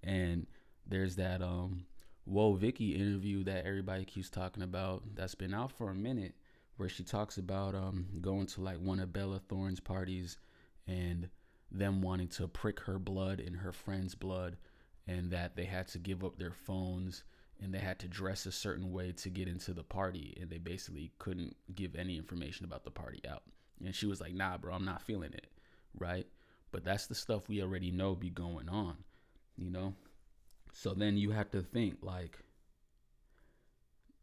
And 0.04 0.46
there's 0.86 1.16
that 1.16 1.42
um 1.42 1.86
Woah 2.30 2.56
Vicky 2.56 2.94
interview 2.94 3.44
that 3.44 3.66
everybody 3.66 4.04
keeps 4.04 4.30
talking 4.30 4.62
about 4.62 5.02
that's 5.14 5.34
been 5.34 5.54
out 5.54 5.72
for 5.72 5.90
a 5.90 5.94
minute 5.94 6.34
where 6.76 6.88
she 6.88 7.02
talks 7.02 7.38
about 7.38 7.74
um 7.74 8.06
going 8.20 8.46
to 8.46 8.60
like 8.60 8.78
one 8.78 9.00
of 9.00 9.12
Bella 9.12 9.40
Thorne's 9.48 9.80
parties 9.80 10.38
and 10.86 11.28
them 11.70 12.00
wanting 12.00 12.28
to 12.28 12.48
prick 12.48 12.80
her 12.80 12.98
blood 12.98 13.40
and 13.40 13.56
her 13.56 13.72
friend's 13.72 14.14
blood 14.14 14.56
and 15.06 15.30
that 15.30 15.56
they 15.56 15.64
had 15.64 15.88
to 15.88 15.98
give 15.98 16.24
up 16.24 16.38
their 16.38 16.52
phones 16.52 17.24
and 17.60 17.72
they 17.72 17.78
had 17.78 17.98
to 17.98 18.08
dress 18.08 18.46
a 18.46 18.52
certain 18.52 18.92
way 18.92 19.12
to 19.12 19.30
get 19.30 19.48
into 19.48 19.72
the 19.72 19.82
party 19.82 20.36
and 20.40 20.50
they 20.50 20.58
basically 20.58 21.12
couldn't 21.18 21.56
give 21.74 21.94
any 21.96 22.16
information 22.16 22.64
about 22.64 22.84
the 22.84 22.90
party 22.90 23.20
out. 23.28 23.42
And 23.84 23.94
she 23.94 24.06
was 24.06 24.20
like 24.20 24.34
nah 24.34 24.56
bro 24.56 24.74
i'm 24.74 24.84
not 24.84 25.02
feeling 25.02 25.32
it 25.32 25.48
right? 25.98 26.26
But 26.72 26.84
that's 26.84 27.06
the 27.06 27.14
stuff 27.14 27.48
we 27.48 27.62
already 27.62 27.90
know 27.90 28.14
be 28.14 28.30
going 28.30 28.68
on 28.68 28.96
you 29.56 29.70
know? 29.70 29.94
So 30.72 30.92
then 30.92 31.16
you 31.16 31.30
have 31.30 31.50
to 31.50 31.62
think 31.62 31.98
like 32.02 32.38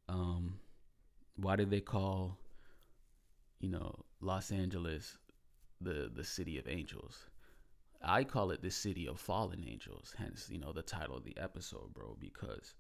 um 0.10 0.60
why 1.36 1.56
did 1.56 1.72
they 1.72 1.80
call 1.82 2.38
you 3.60 3.70
know 3.70 4.04
los 4.22 4.52
angeles 4.52 5.18
the 5.82 6.10
the 6.14 6.24
city 6.24 6.58
of 6.58 6.68
angels. 6.68 7.26
I 8.04 8.24
call 8.24 8.52
it 8.52 8.62
the 8.62 8.72
city 8.72 9.08
of 9.08 9.20
fallen 9.20 9.64
angels, 9.68 10.14
hence, 10.18 10.50
you 10.52 10.60
know, 10.60 10.74
the 10.74 10.82
title 10.82 11.16
of 11.16 11.24
the 11.24 11.38
episode, 11.38 11.94
bro, 11.94 12.18
because 12.20 12.76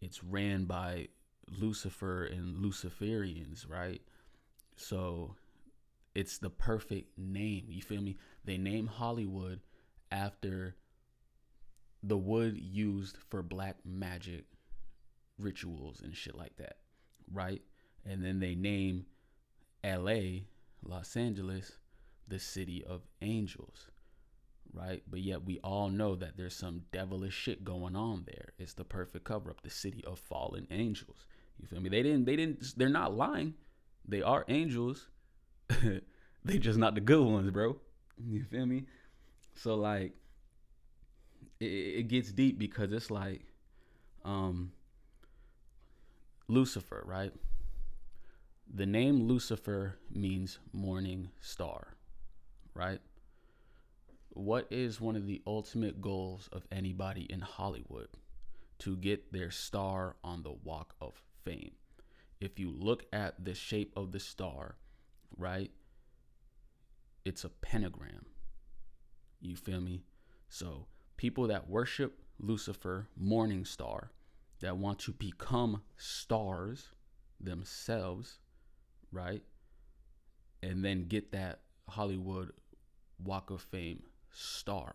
it's 0.00 0.24
ran 0.24 0.64
by 0.64 1.08
Lucifer 1.50 2.24
and 2.24 2.56
Luciferians, 2.56 3.68
right? 3.68 4.02
So 4.76 5.36
it's 6.14 6.38
the 6.38 6.50
perfect 6.50 7.16
name. 7.18 7.66
You 7.68 7.82
feel 7.82 8.02
me? 8.02 8.16
They 8.44 8.58
name 8.58 8.86
Hollywood 8.86 9.60
after 10.10 10.76
the 12.02 12.16
wood 12.16 12.58
used 12.58 13.16
for 13.28 13.42
black 13.42 13.76
magic 13.84 14.44
rituals 15.38 16.00
and 16.00 16.16
shit 16.16 16.36
like 16.36 16.56
that, 16.56 16.78
right? 17.32 17.62
And 18.04 18.24
then 18.24 18.40
they 18.40 18.54
name 18.54 19.06
LA, 19.84 20.42
Los 20.82 21.16
Angeles, 21.16 21.78
the 22.26 22.38
city 22.38 22.84
of 22.84 23.02
angels, 23.22 23.90
right? 24.72 25.02
But 25.08 25.20
yet 25.20 25.44
we 25.44 25.58
all 25.60 25.88
know 25.88 26.14
that 26.16 26.36
there's 26.36 26.54
some 26.54 26.82
devilish 26.92 27.34
shit 27.34 27.64
going 27.64 27.96
on 27.96 28.24
there. 28.26 28.52
It's 28.58 28.74
the 28.74 28.84
perfect 28.84 29.24
cover 29.24 29.50
up, 29.50 29.62
the 29.62 29.70
city 29.70 30.04
of 30.06 30.18
fallen 30.18 30.66
angels. 30.70 31.26
You 31.60 31.66
feel 31.66 31.80
me? 31.80 31.88
They 31.88 32.02
didn't 32.02 32.24
they 32.24 32.36
didn't 32.36 32.74
they're 32.76 32.88
not 32.88 33.14
lying. 33.14 33.54
They 34.06 34.22
are 34.22 34.44
angels. 34.48 35.08
they 36.44 36.58
just 36.58 36.78
not 36.78 36.94
the 36.94 37.00
good 37.00 37.24
ones, 37.24 37.50
bro. 37.50 37.76
You 38.26 38.44
feel 38.44 38.66
me? 38.66 38.84
So 39.54 39.74
like 39.74 40.12
it, 41.60 41.64
it 41.64 42.08
gets 42.08 42.32
deep 42.32 42.58
because 42.58 42.92
it's 42.92 43.10
like 43.10 43.42
um 44.24 44.72
Lucifer, 46.48 47.02
right? 47.06 47.32
The 48.72 48.86
name 48.86 49.26
Lucifer 49.26 49.96
means 50.10 50.58
morning 50.72 51.30
star 51.40 51.98
right? 52.78 53.00
What 54.30 54.66
is 54.70 55.00
one 55.00 55.16
of 55.16 55.26
the 55.26 55.42
ultimate 55.46 56.00
goals 56.00 56.48
of 56.52 56.66
anybody 56.70 57.22
in 57.22 57.40
Hollywood? 57.40 58.08
To 58.80 58.96
get 58.96 59.32
their 59.32 59.50
star 59.50 60.16
on 60.22 60.42
the 60.42 60.52
walk 60.52 60.94
of 61.00 61.20
fame. 61.44 61.72
If 62.40 62.60
you 62.60 62.70
look 62.70 63.06
at 63.12 63.44
the 63.44 63.54
shape 63.54 63.92
of 63.96 64.12
the 64.12 64.20
star, 64.20 64.76
right? 65.36 65.72
It's 67.24 67.44
a 67.44 67.48
pentagram. 67.48 68.26
You 69.40 69.56
feel 69.56 69.80
me? 69.80 70.04
So, 70.48 70.86
people 71.16 71.48
that 71.48 71.68
worship 71.68 72.20
Lucifer, 72.38 73.08
morning 73.16 73.64
star, 73.64 74.12
that 74.60 74.76
want 74.76 75.00
to 75.00 75.12
become 75.12 75.82
stars 75.96 76.90
themselves, 77.40 78.38
right? 79.10 79.42
And 80.62 80.84
then 80.84 81.08
get 81.08 81.32
that 81.32 81.60
Hollywood 81.88 82.52
Walk 83.18 83.50
of 83.50 83.60
Fame 83.60 84.02
star. 84.32 84.94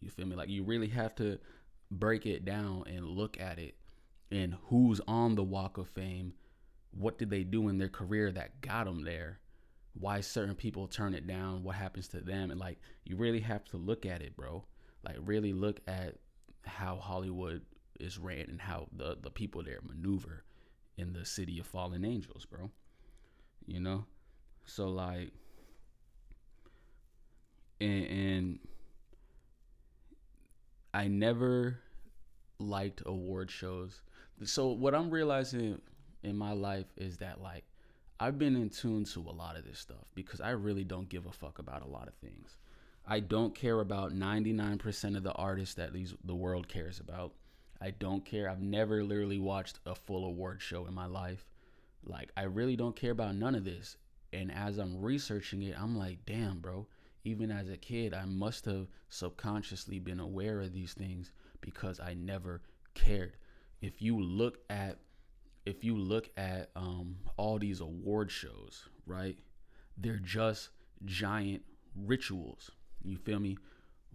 You 0.00 0.10
feel 0.10 0.26
me? 0.26 0.36
Like 0.36 0.48
you 0.48 0.64
really 0.64 0.88
have 0.88 1.14
to 1.16 1.38
break 1.90 2.26
it 2.26 2.44
down 2.44 2.84
and 2.86 3.06
look 3.06 3.40
at 3.40 3.58
it 3.58 3.74
and 4.30 4.56
who's 4.68 5.00
on 5.06 5.34
the 5.34 5.42
Walk 5.42 5.78
of 5.78 5.88
Fame. 5.88 6.32
What 6.90 7.18
did 7.18 7.30
they 7.30 7.44
do 7.44 7.68
in 7.68 7.78
their 7.78 7.88
career 7.88 8.32
that 8.32 8.60
got 8.60 8.84
them 8.84 9.04
there? 9.04 9.38
Why 9.94 10.20
certain 10.20 10.54
people 10.54 10.88
turn 10.88 11.14
it 11.14 11.26
down? 11.26 11.62
What 11.62 11.76
happens 11.76 12.08
to 12.08 12.20
them? 12.20 12.50
And 12.50 12.58
like 12.58 12.78
you 13.04 13.16
really 13.16 13.40
have 13.40 13.64
to 13.66 13.76
look 13.76 14.06
at 14.06 14.22
it, 14.22 14.36
bro. 14.36 14.64
Like 15.04 15.16
really 15.20 15.52
look 15.52 15.80
at 15.86 16.16
how 16.64 16.96
Hollywood 16.96 17.62
is 18.00 18.18
ran 18.18 18.46
and 18.48 18.60
how 18.60 18.88
the 18.96 19.18
the 19.20 19.30
people 19.30 19.62
there 19.62 19.80
maneuver 19.82 20.44
in 20.96 21.12
the 21.12 21.24
city 21.24 21.58
of 21.58 21.66
fallen 21.66 22.04
angels, 22.04 22.46
bro. 22.46 22.70
You 23.66 23.80
know? 23.80 24.06
So 24.64 24.88
like 24.88 25.32
and, 27.80 28.06
and 28.06 28.58
I 30.94 31.08
never 31.08 31.78
liked 32.58 33.02
award 33.06 33.50
shows. 33.50 34.02
So 34.44 34.68
what 34.68 34.94
I'm 34.94 35.10
realizing 35.10 35.80
in 36.22 36.36
my 36.36 36.52
life 36.52 36.86
is 36.96 37.16
that 37.18 37.40
like 37.40 37.64
I've 38.20 38.38
been 38.38 38.56
in 38.56 38.68
tune 38.68 39.04
to 39.04 39.20
a 39.20 39.32
lot 39.32 39.56
of 39.56 39.64
this 39.64 39.78
stuff 39.78 40.04
because 40.14 40.40
I 40.40 40.50
really 40.50 40.84
don't 40.84 41.08
give 41.08 41.26
a 41.26 41.32
fuck 41.32 41.58
about 41.58 41.82
a 41.82 41.88
lot 41.88 42.08
of 42.08 42.14
things. 42.14 42.56
I 43.06 43.20
don't 43.20 43.54
care 43.54 43.80
about 43.80 44.12
99% 44.12 45.16
of 45.16 45.22
the 45.22 45.32
artists 45.32 45.74
that 45.76 45.92
these 45.92 46.14
the 46.24 46.34
world 46.34 46.68
cares 46.68 47.00
about. 47.00 47.32
I 47.80 47.90
don't 47.90 48.24
care. 48.24 48.48
I've 48.48 48.62
never 48.62 49.02
literally 49.02 49.40
watched 49.40 49.80
a 49.86 49.94
full 49.94 50.24
award 50.24 50.60
show 50.60 50.86
in 50.86 50.94
my 50.94 51.06
life. 51.06 51.46
Like 52.04 52.30
I 52.36 52.42
really 52.42 52.76
don't 52.76 52.94
care 52.94 53.12
about 53.12 53.34
none 53.34 53.54
of 53.54 53.64
this. 53.64 53.96
And 54.32 54.52
as 54.52 54.78
I'm 54.78 55.00
researching 55.00 55.62
it, 55.62 55.74
I'm 55.80 55.96
like, 55.96 56.24
"Damn, 56.26 56.60
bro 56.60 56.86
even 57.24 57.50
as 57.50 57.68
a 57.68 57.76
kid, 57.76 58.14
I 58.14 58.24
must 58.24 58.64
have 58.64 58.88
subconsciously 59.08 59.98
been 59.98 60.20
aware 60.20 60.60
of 60.60 60.72
these 60.72 60.92
things 60.92 61.32
because 61.60 62.00
I 62.00 62.14
never 62.14 62.62
cared. 62.94 63.36
If 63.80 64.02
you 64.02 64.20
look 64.20 64.58
at 64.70 64.98
if 65.64 65.84
you 65.84 65.96
look 65.96 66.28
at 66.36 66.70
um, 66.74 67.16
all 67.36 67.58
these 67.58 67.80
award 67.80 68.32
shows, 68.32 68.88
right? 69.06 69.38
They're 69.96 70.16
just 70.16 70.70
giant 71.04 71.62
rituals. 71.94 72.72
You 73.04 73.16
feel 73.16 73.38
me? 73.38 73.56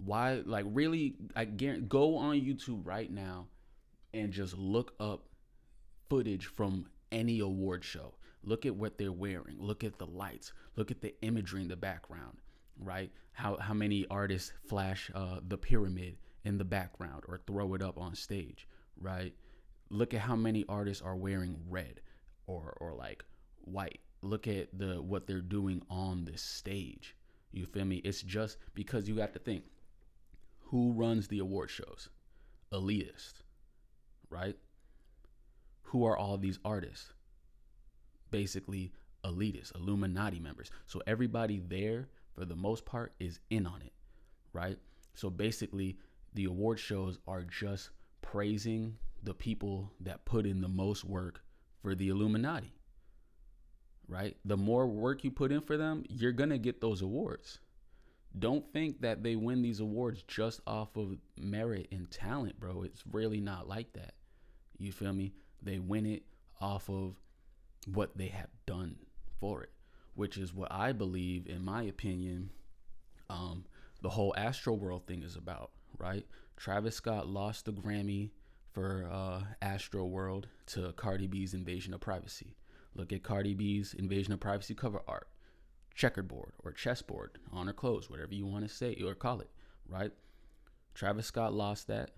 Why 0.03 0.41
like 0.45 0.65
really 0.67 1.15
I 1.35 1.45
guarantee 1.45 1.87
go 1.87 2.17
on 2.17 2.35
YouTube 2.35 2.81
right 2.85 3.11
now 3.11 3.47
and 4.13 4.31
just 4.31 4.57
look 4.57 4.93
up 4.99 5.27
footage 6.09 6.45
from 6.45 6.87
any 7.11 7.39
award 7.39 7.83
show. 7.83 8.15
Look 8.43 8.65
at 8.65 8.75
what 8.75 8.97
they're 8.97 9.11
wearing. 9.11 9.57
Look 9.59 9.83
at 9.83 9.97
the 9.97 10.05
lights. 10.05 10.51
Look 10.75 10.91
at 10.91 11.01
the 11.01 11.15
imagery 11.21 11.61
in 11.61 11.67
the 11.67 11.75
background 11.75 12.37
right? 12.79 13.11
How 13.31 13.57
how 13.57 13.73
many 13.73 14.05
artists 14.09 14.53
flash 14.67 15.11
uh, 15.13 15.39
the 15.47 15.57
pyramid 15.57 16.17
in 16.43 16.57
the 16.57 16.65
background 16.65 17.23
or 17.27 17.39
throw 17.47 17.73
it 17.73 17.81
up 17.81 17.97
on 17.97 18.15
stage, 18.15 18.67
right? 18.99 19.33
Look 19.89 20.13
at 20.13 20.21
how 20.21 20.35
many 20.35 20.65
artists 20.69 21.01
are 21.03 21.15
wearing 21.15 21.57
red 21.69 22.01
or 22.47 22.75
or 22.79 22.93
like 22.93 23.23
white. 23.61 23.99
Look 24.21 24.47
at 24.47 24.77
the 24.77 25.01
what 25.01 25.27
they're 25.27 25.41
doing 25.41 25.81
on 25.89 26.25
the 26.25 26.37
stage. 26.37 27.15
You 27.51 27.65
feel 27.65 27.85
me? 27.85 27.97
It's 27.97 28.21
just 28.21 28.57
because 28.73 29.07
you 29.07 29.15
got 29.15 29.33
to 29.33 29.39
think 29.39 29.63
Who 30.65 30.91
runs 30.93 31.27
the 31.27 31.39
award 31.39 31.71
shows? 31.71 32.09
Elitist, 32.71 33.41
right? 34.29 34.55
Who 35.83 36.05
are 36.05 36.15
all 36.17 36.37
these 36.37 36.59
artists? 36.63 37.13
Basically, 38.31 38.91
elitists, 39.23 39.75
Illuminati 39.75 40.39
members. 40.39 40.69
So 40.85 41.01
everybody 41.07 41.59
there, 41.59 42.09
for 42.37 42.45
the 42.45 42.55
most 42.55 42.85
part, 42.85 43.13
is 43.19 43.39
in 43.49 43.65
on 43.65 43.81
it, 43.81 43.93
right? 44.53 44.77
So 45.15 45.31
basically, 45.31 45.97
the 46.35 46.45
award 46.45 46.77
shows 46.77 47.17
are 47.27 47.43
just 47.43 47.89
praising 48.21 48.95
the 49.23 49.33
people 49.33 49.91
that 50.01 50.23
put 50.25 50.45
in 50.45 50.61
the 50.61 50.67
most 50.67 51.03
work 51.03 51.41
for 51.81 51.95
the 51.95 52.09
Illuminati, 52.09 52.75
right? 54.07 54.37
The 54.45 54.55
more 54.55 54.85
work 54.85 55.23
you 55.23 55.31
put 55.31 55.51
in 55.51 55.61
for 55.61 55.77
them, 55.77 56.03
you're 56.09 56.31
going 56.31 56.51
to 56.51 56.59
get 56.59 56.79
those 56.79 57.01
awards. 57.01 57.59
Don't 58.37 58.71
think 58.71 59.01
that 59.01 59.23
they 59.23 59.35
win 59.35 59.63
these 59.63 59.79
awards 59.79 60.21
just 60.27 60.61
off 60.67 60.95
of 60.95 61.17
merit 61.39 61.87
and 61.91 62.11
talent, 62.11 62.59
bro. 62.59 62.83
It's 62.83 63.03
really 63.11 63.41
not 63.41 63.67
like 63.67 63.93
that. 63.93 64.13
You 64.77 64.91
feel 64.91 65.13
me? 65.13 65.33
They 65.63 65.79
win 65.79 66.05
it 66.05 66.21
off 66.61 66.87
of 66.87 67.15
what 67.91 68.15
they 68.15 68.27
have 68.27 68.49
done 68.67 68.97
for 69.39 69.63
it, 69.63 69.71
which 70.17 70.35
is 70.35 70.51
what 70.51 70.71
I 70.71 70.93
believe, 70.93 71.45
in 71.45 71.63
my 71.63 71.83
opinion, 71.83 72.49
um, 73.29 73.65
the 74.01 74.09
whole 74.09 74.33
Astroworld 74.35 75.05
thing 75.05 75.21
is 75.21 75.35
about, 75.35 75.69
right? 75.99 76.25
Travis 76.55 76.95
Scott 76.95 77.27
lost 77.27 77.65
the 77.65 77.71
Grammy 77.71 78.31
for 78.73 79.07
uh, 79.11 79.41
Astroworld 79.61 80.45
to 80.67 80.91
Cardi 80.93 81.27
B's 81.27 81.53
Invasion 81.53 81.93
of 81.93 81.99
Privacy. 81.99 82.55
Look 82.95 83.13
at 83.13 83.21
Cardi 83.21 83.53
B's 83.53 83.93
Invasion 83.93 84.33
of 84.33 84.39
Privacy 84.39 84.73
cover 84.73 85.03
art, 85.07 85.27
checkerboard 85.93 86.53
or 86.63 86.71
chessboard 86.71 87.37
on 87.53 87.67
her 87.67 87.73
clothes, 87.73 88.09
whatever 88.09 88.33
you 88.33 88.47
want 88.47 88.67
to 88.67 88.73
say 88.73 88.99
or 89.05 89.13
call 89.13 89.39
it, 89.39 89.51
right? 89.87 90.11
Travis 90.95 91.27
Scott 91.27 91.53
lost 91.53 91.87
that. 91.89 92.09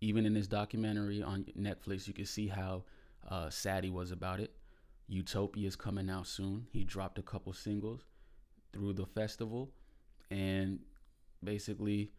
Even 0.00 0.26
in 0.26 0.34
his 0.34 0.48
documentary 0.48 1.22
on 1.22 1.44
Netflix, 1.56 2.08
you 2.08 2.14
can 2.14 2.26
see 2.26 2.48
how 2.48 2.82
uh, 3.30 3.48
sad 3.48 3.84
he 3.84 3.90
was 3.90 4.10
about 4.10 4.40
it. 4.40 4.50
Utopia 5.08 5.66
is 5.66 5.76
coming 5.76 6.08
out 6.08 6.26
soon. 6.26 6.66
He 6.70 6.84
dropped 6.84 7.18
a 7.18 7.22
couple 7.22 7.52
singles 7.52 8.04
through 8.72 8.94
the 8.94 9.06
festival 9.06 9.70
and 10.30 10.78
basically 11.44 12.12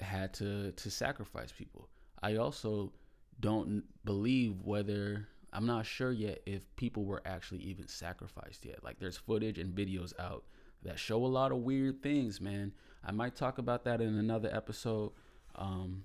had 0.00 0.34
to 0.34 0.72
to 0.72 0.90
sacrifice 0.90 1.52
people. 1.52 1.88
I 2.22 2.36
also 2.36 2.92
don't 3.40 3.84
believe 4.04 4.60
whether 4.62 5.28
I'm 5.52 5.66
not 5.66 5.86
sure 5.86 6.12
yet 6.12 6.40
if 6.46 6.62
people 6.76 7.04
were 7.04 7.22
actually 7.24 7.60
even 7.60 7.86
sacrificed 7.86 8.64
yet. 8.64 8.82
Like 8.82 8.98
there's 8.98 9.16
footage 9.16 9.58
and 9.58 9.74
videos 9.74 10.12
out 10.18 10.44
that 10.82 10.98
show 10.98 11.24
a 11.24 11.26
lot 11.26 11.52
of 11.52 11.58
weird 11.58 12.02
things, 12.02 12.40
man. 12.40 12.72
I 13.04 13.12
might 13.12 13.36
talk 13.36 13.58
about 13.58 13.84
that 13.84 14.00
in 14.00 14.18
another 14.18 14.50
episode. 14.52 15.12
Um, 15.54 16.04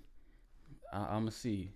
I, 0.92 1.16
am 1.16 1.22
gonna 1.22 1.30
see 1.30 1.70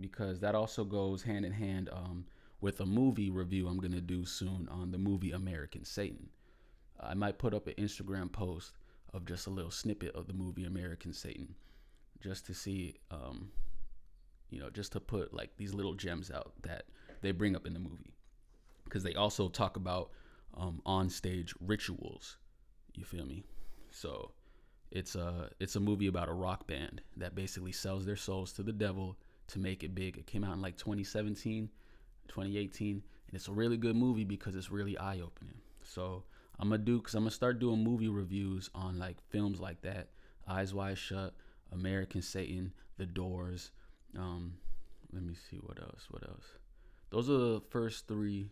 because 0.00 0.40
that 0.40 0.54
also 0.54 0.84
goes 0.84 1.22
hand 1.22 1.44
in 1.44 1.52
hand 1.52 1.88
um, 1.92 2.26
with 2.60 2.80
a 2.80 2.86
movie 2.86 3.30
review 3.30 3.68
I'm 3.68 3.78
gonna 3.78 4.00
do 4.00 4.24
soon 4.24 4.68
on 4.70 4.90
the 4.90 4.98
movie 4.98 5.32
American 5.32 5.84
Satan. 5.84 6.28
I 7.00 7.14
might 7.14 7.38
put 7.38 7.54
up 7.54 7.66
an 7.66 7.74
Instagram 7.74 8.32
post 8.32 8.72
of 9.14 9.24
just 9.24 9.46
a 9.46 9.50
little 9.50 9.70
snippet 9.70 10.14
of 10.14 10.26
the 10.26 10.32
movie 10.32 10.64
American 10.64 11.12
Satan, 11.12 11.54
just 12.20 12.46
to 12.46 12.54
see, 12.54 12.96
um, 13.10 13.50
you 14.50 14.58
know, 14.58 14.70
just 14.70 14.92
to 14.92 15.00
put 15.00 15.32
like 15.32 15.56
these 15.56 15.74
little 15.74 15.94
gems 15.94 16.30
out 16.30 16.52
that 16.62 16.84
they 17.22 17.30
bring 17.30 17.54
up 17.54 17.66
in 17.66 17.74
the 17.74 17.80
movie, 17.80 18.14
because 18.84 19.02
they 19.02 19.14
also 19.14 19.48
talk 19.48 19.76
about 19.76 20.10
um, 20.56 20.82
on 20.84 21.08
stage 21.08 21.54
rituals. 21.60 22.36
You 22.94 23.04
feel 23.04 23.24
me? 23.24 23.44
So 23.90 24.32
it's 24.90 25.14
a 25.14 25.50
it's 25.60 25.76
a 25.76 25.80
movie 25.80 26.06
about 26.06 26.28
a 26.28 26.32
rock 26.32 26.66
band 26.66 27.02
that 27.16 27.34
basically 27.34 27.72
sells 27.72 28.04
their 28.04 28.16
souls 28.16 28.52
to 28.54 28.62
the 28.62 28.72
devil 28.72 29.16
to 29.48 29.58
make 29.58 29.84
it 29.84 29.94
big. 29.94 30.18
It 30.18 30.26
came 30.26 30.44
out 30.44 30.54
in 30.54 30.62
like 30.62 30.76
2017, 30.76 31.70
2018, 32.28 32.90
and 32.92 33.02
it's 33.34 33.48
a 33.48 33.52
really 33.52 33.76
good 33.76 33.96
movie 33.96 34.24
because 34.24 34.54
it's 34.54 34.70
really 34.70 34.96
eye 34.98 35.20
opening. 35.20 35.58
So 35.82 36.24
I'm 36.58 36.70
gonna 36.70 36.82
do 36.82 36.98
because 36.98 37.14
I'm 37.14 37.22
gonna 37.22 37.30
start 37.30 37.58
doing 37.58 37.82
movie 37.82 38.08
reviews 38.08 38.70
on 38.74 38.98
like 38.98 39.16
films 39.30 39.60
like 39.60 39.82
that. 39.82 40.08
Eyes 40.46 40.72
Wide 40.72 40.98
Shut, 40.98 41.34
American 41.72 42.22
Satan, 42.22 42.72
The 42.96 43.06
Doors. 43.06 43.70
Um, 44.16 44.54
let 45.12 45.22
me 45.22 45.34
see 45.50 45.58
what 45.58 45.80
else. 45.80 46.06
What 46.10 46.22
else? 46.24 46.44
Those 47.10 47.30
are 47.30 47.38
the 47.38 47.62
first 47.70 48.08
three. 48.08 48.50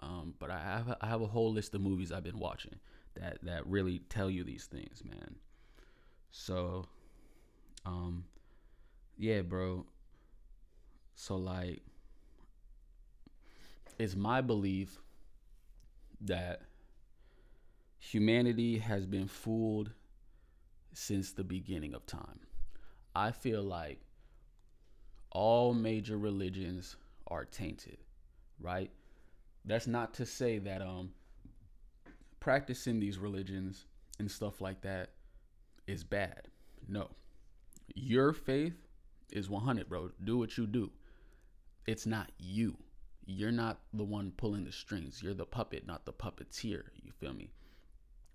Um, 0.00 0.34
but 0.38 0.50
I 0.50 0.58
have 0.60 0.96
I 1.00 1.06
have 1.06 1.20
a 1.20 1.26
whole 1.26 1.52
list 1.52 1.74
of 1.74 1.82
movies 1.82 2.10
I've 2.10 2.24
been 2.24 2.38
watching 2.38 2.76
that 3.14 3.38
that 3.42 3.66
really 3.66 4.00
tell 4.08 4.30
you 4.30 4.44
these 4.44 4.66
things, 4.66 5.02
man. 5.04 5.36
So, 6.30 6.86
um, 7.84 8.24
yeah, 9.18 9.42
bro. 9.42 9.86
So 11.14 11.36
like, 11.36 11.82
it's 14.00 14.16
my 14.16 14.40
belief 14.40 14.98
that 16.22 16.62
humanity 17.98 18.78
has 18.78 19.04
been 19.04 19.28
fooled 19.28 19.92
since 20.94 21.32
the 21.32 21.44
beginning 21.44 21.92
of 21.92 22.06
time. 22.06 22.40
I 23.14 23.30
feel 23.30 23.62
like 23.62 24.00
all 25.30 25.74
major 25.74 26.16
religions 26.16 26.96
are 27.28 27.44
tainted, 27.44 27.98
right? 28.58 28.90
That's 29.66 29.86
not 29.86 30.14
to 30.14 30.24
say 30.24 30.58
that 30.60 30.80
um 30.80 31.10
practicing 32.40 33.00
these 33.00 33.18
religions 33.18 33.84
and 34.18 34.30
stuff 34.30 34.62
like 34.62 34.80
that 34.80 35.10
is 35.86 36.04
bad. 36.04 36.48
No. 36.88 37.10
Your 37.94 38.32
faith 38.32 38.78
is 39.30 39.50
100, 39.50 39.90
bro. 39.90 40.10
Do 40.24 40.38
what 40.38 40.56
you 40.56 40.66
do. 40.66 40.90
It's 41.86 42.06
not 42.06 42.30
you. 42.38 42.78
You're 43.30 43.52
not 43.52 43.80
the 43.92 44.04
one 44.04 44.32
pulling 44.36 44.64
the 44.64 44.72
strings. 44.72 45.22
You're 45.22 45.34
the 45.34 45.46
puppet, 45.46 45.86
not 45.86 46.04
the 46.04 46.12
puppeteer. 46.12 46.84
You 47.02 47.12
feel 47.12 47.32
me? 47.32 47.50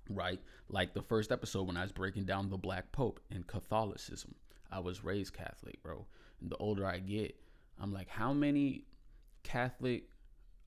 right? 0.10 0.40
Like 0.70 0.94
the 0.94 1.02
first 1.02 1.32
episode 1.32 1.68
when 1.68 1.78
I 1.78 1.84
was 1.84 1.92
breaking 1.92 2.26
down 2.26 2.50
the 2.50 2.58
Black 2.58 2.92
Pope 2.92 3.20
and 3.32 3.46
Catholicism. 3.48 4.36
I 4.72 4.80
was 4.80 5.04
raised 5.04 5.34
Catholic, 5.34 5.82
bro. 5.84 6.06
And 6.42 6.50
the 6.50 6.58
older 6.58 6.86
I 6.86 7.00
get, 7.00 7.36
I'm 7.80 7.94
like, 7.94 8.10
how 8.10 8.34
many 8.34 8.86
Catholic 9.44 10.10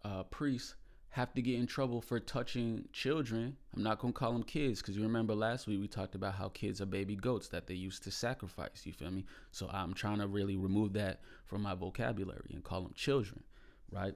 uh, 0.04 0.24
priests 0.24 0.74
have 1.10 1.32
to 1.34 1.42
get 1.42 1.58
in 1.58 1.66
trouble 1.66 2.00
for 2.00 2.20
touching 2.20 2.88
children? 2.92 3.56
I'm 3.74 3.82
not 3.82 3.98
gonna 3.98 4.12
call 4.12 4.32
them 4.32 4.42
kids 4.42 4.80
because 4.80 4.96
you 4.96 5.02
remember 5.02 5.34
last 5.34 5.66
week 5.66 5.80
we 5.80 5.88
talked 5.88 6.14
about 6.14 6.34
how 6.34 6.48
kids 6.50 6.80
are 6.80 6.86
baby 6.86 7.16
goats 7.16 7.48
that 7.48 7.66
they 7.66 7.74
used 7.74 8.02
to 8.04 8.10
sacrifice. 8.10 8.82
You 8.84 8.92
feel 8.92 9.10
me? 9.10 9.24
So 9.50 9.68
I'm 9.72 9.94
trying 9.94 10.18
to 10.18 10.26
really 10.26 10.56
remove 10.56 10.92
that 10.94 11.20
from 11.46 11.62
my 11.62 11.74
vocabulary 11.74 12.50
and 12.52 12.62
call 12.62 12.82
them 12.82 12.92
children, 12.94 13.42
right? 13.90 14.14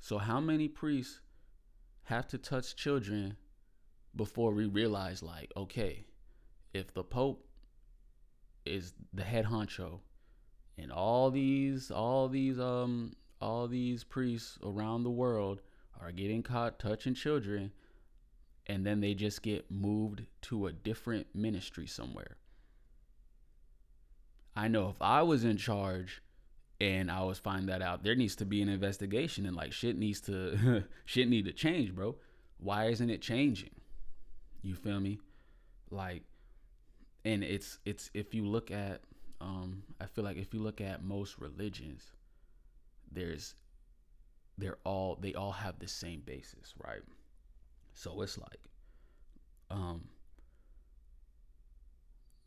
So 0.00 0.18
how 0.18 0.40
many 0.40 0.68
priests 0.68 1.20
have 2.04 2.26
to 2.28 2.38
touch 2.38 2.74
children 2.74 3.36
before 4.16 4.52
we 4.52 4.66
realize 4.66 5.22
like 5.22 5.52
okay 5.56 6.04
if 6.72 6.92
the 6.94 7.04
pope 7.04 7.46
is 8.64 8.94
the 9.12 9.22
head 9.22 9.44
honcho 9.44 10.00
and 10.78 10.90
all 10.90 11.30
these 11.30 11.90
all 11.90 12.28
these 12.28 12.58
um 12.58 13.12
all 13.40 13.68
these 13.68 14.04
priests 14.04 14.58
around 14.64 15.04
the 15.04 15.10
world 15.10 15.60
are 16.00 16.12
getting 16.12 16.42
caught 16.42 16.78
touching 16.78 17.14
children 17.14 17.70
and 18.66 18.86
then 18.86 19.00
they 19.00 19.14
just 19.14 19.42
get 19.42 19.70
moved 19.70 20.22
to 20.40 20.66
a 20.66 20.72
different 20.72 21.26
ministry 21.34 21.86
somewhere 21.86 22.36
i 24.56 24.66
know 24.66 24.88
if 24.88 25.00
i 25.02 25.22
was 25.22 25.44
in 25.44 25.56
charge 25.56 26.22
and 26.80 27.10
i 27.10 27.16
always 27.16 27.38
find 27.38 27.68
that 27.68 27.82
out 27.82 28.02
there 28.02 28.14
needs 28.14 28.36
to 28.36 28.44
be 28.44 28.62
an 28.62 28.68
investigation 28.68 29.46
and 29.46 29.56
like 29.56 29.72
shit 29.72 29.96
needs 29.96 30.20
to 30.20 30.84
shit 31.04 31.28
need 31.28 31.44
to 31.44 31.52
change 31.52 31.94
bro 31.94 32.14
why 32.58 32.86
isn't 32.86 33.10
it 33.10 33.22
changing 33.22 33.70
you 34.62 34.74
feel 34.74 35.00
me? 35.00 35.18
Like 35.90 36.22
and 37.24 37.42
it's 37.42 37.78
it's 37.84 38.10
if 38.14 38.34
you 38.34 38.46
look 38.46 38.70
at 38.70 39.00
um 39.40 39.82
I 40.00 40.06
feel 40.06 40.24
like 40.24 40.36
if 40.36 40.52
you 40.52 40.60
look 40.60 40.80
at 40.80 41.02
most 41.02 41.38
religions 41.38 42.12
there's 43.10 43.54
they're 44.56 44.78
all 44.84 45.16
they 45.20 45.34
all 45.34 45.52
have 45.52 45.78
the 45.78 45.88
same 45.88 46.20
basis, 46.20 46.74
right? 46.84 47.02
So 47.94 48.20
it's 48.22 48.38
like 48.38 48.60
um 49.70 50.08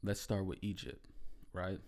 let's 0.03 0.21
start 0.21 0.45
with 0.45 0.59
Egypt, 0.61 1.05
right? 1.53 1.79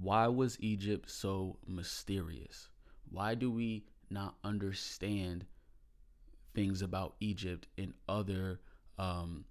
Why 0.00 0.26
was 0.28 0.58
Egypt 0.60 1.10
so 1.10 1.58
mysterious? 1.66 2.68
Why 3.10 3.34
do 3.34 3.50
we 3.50 3.84
not 4.10 4.36
understand 4.44 5.46
things 6.54 6.80
about 6.80 7.14
Egypt 7.20 7.66
and 7.76 7.92
other 8.08 8.60
um, 8.98 9.44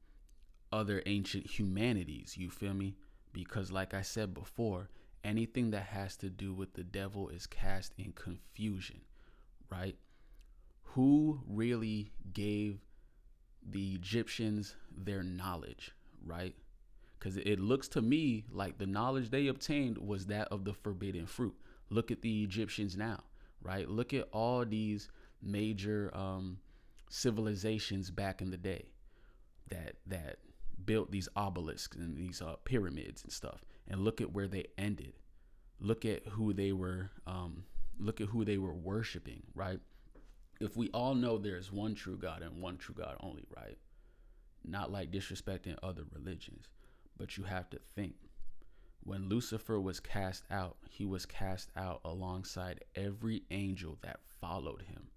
other 0.74 1.02
ancient 1.06 1.48
humanities. 1.48 2.36
You 2.38 2.50
feel 2.50 2.74
me? 2.74 2.96
Because, 3.32 3.72
like 3.72 3.94
I 3.94 4.02
said 4.02 4.34
before, 4.34 4.90
anything 5.24 5.72
that 5.72 5.84
has 5.84 6.18
to 6.18 6.30
do 6.30 6.54
with 6.54 6.74
the 6.74 6.84
devil 6.84 7.30
is 7.30 7.48
cast 7.48 7.94
in 7.98 8.12
confusion, 8.14 9.02
right? 9.70 9.96
Who 10.82 11.42
really 11.48 12.12
gave 12.34 12.80
the 13.68 13.94
Egyptians 13.94 14.76
their 14.96 15.24
knowledge, 15.24 15.92
right? 16.26 16.56
Because 17.26 17.38
it 17.38 17.60
looks 17.60 17.88
to 17.88 18.04
me 18.04 18.46
like 18.52 18.78
the 18.78 18.86
knowledge 18.86 19.32
they 19.32 19.48
obtained 19.48 19.98
was 19.98 20.28
that 20.28 20.48
of 20.50 20.64
the 20.64 20.76
forbidden 20.76 21.26
fruit. 21.26 21.56
Look 21.90 22.12
at 22.12 22.22
the 22.22 22.44
Egyptians 22.44 22.96
now, 22.96 23.24
right? 23.64 23.90
Look 23.90 24.14
at 24.14 24.30
all 24.32 24.64
these 24.64 25.10
major 25.42 26.12
um, 26.14 26.60
civilizations 27.10 28.12
back 28.12 28.44
in 28.44 28.52
the 28.52 28.58
day 28.58 28.92
that 29.70 29.96
that 30.06 30.38
built 30.86 31.10
these 31.10 31.28
obelisks 31.36 31.98
and 31.98 32.16
these 32.16 32.44
uh, 32.44 32.58
pyramids 32.64 33.24
and 33.24 33.32
stuff, 33.32 33.66
and 33.88 34.02
look 34.02 34.22
at 34.22 34.32
where 34.32 34.48
they 34.48 34.66
ended. 34.78 35.14
Look 35.80 36.06
at 36.06 36.28
who 36.28 36.54
they 36.54 36.74
were. 36.74 37.10
Um, 37.26 37.64
look 37.98 38.22
at 38.22 38.28
who 38.28 38.46
they 38.46 38.60
were 38.60 38.76
worshiping, 38.76 39.42
right? 39.56 39.80
If 40.60 40.78
we 40.78 40.90
all 40.90 41.16
know 41.16 41.40
there's 41.40 41.72
one 41.72 41.96
true 41.96 42.18
God 42.18 42.44
and 42.44 42.62
one 42.62 42.78
true 42.78 42.94
God 42.96 43.18
only, 43.20 43.46
right? 43.58 43.80
Not 44.64 44.92
like 44.92 45.10
disrespecting 45.10 45.76
other 45.82 46.04
religions, 46.14 46.68
but 47.18 47.38
you 47.38 47.44
have 47.44 47.70
to 47.72 47.80
think. 47.96 48.16
When 49.04 49.30
Lucifer 49.30 49.80
was 49.80 50.00
cast 50.00 50.44
out, 50.50 50.78
he 50.90 51.06
was 51.06 51.26
cast 51.26 51.70
out 51.78 52.02
alongside 52.04 52.84
every 52.96 53.44
angel 53.52 53.98
that 54.02 54.20
followed 54.42 54.82
him. 54.82 55.08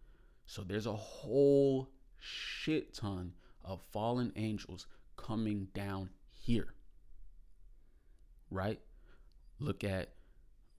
So 0.46 0.62
there's 0.62 0.86
a 0.86 0.92
whole 0.92 1.88
shit 2.18 2.94
ton 2.94 3.32
of 3.64 3.80
fallen 3.92 4.32
angels 4.36 4.86
coming 5.16 5.68
down 5.74 6.10
here. 6.32 6.74
Right? 8.50 8.80
Look 9.58 9.84
at 9.84 10.10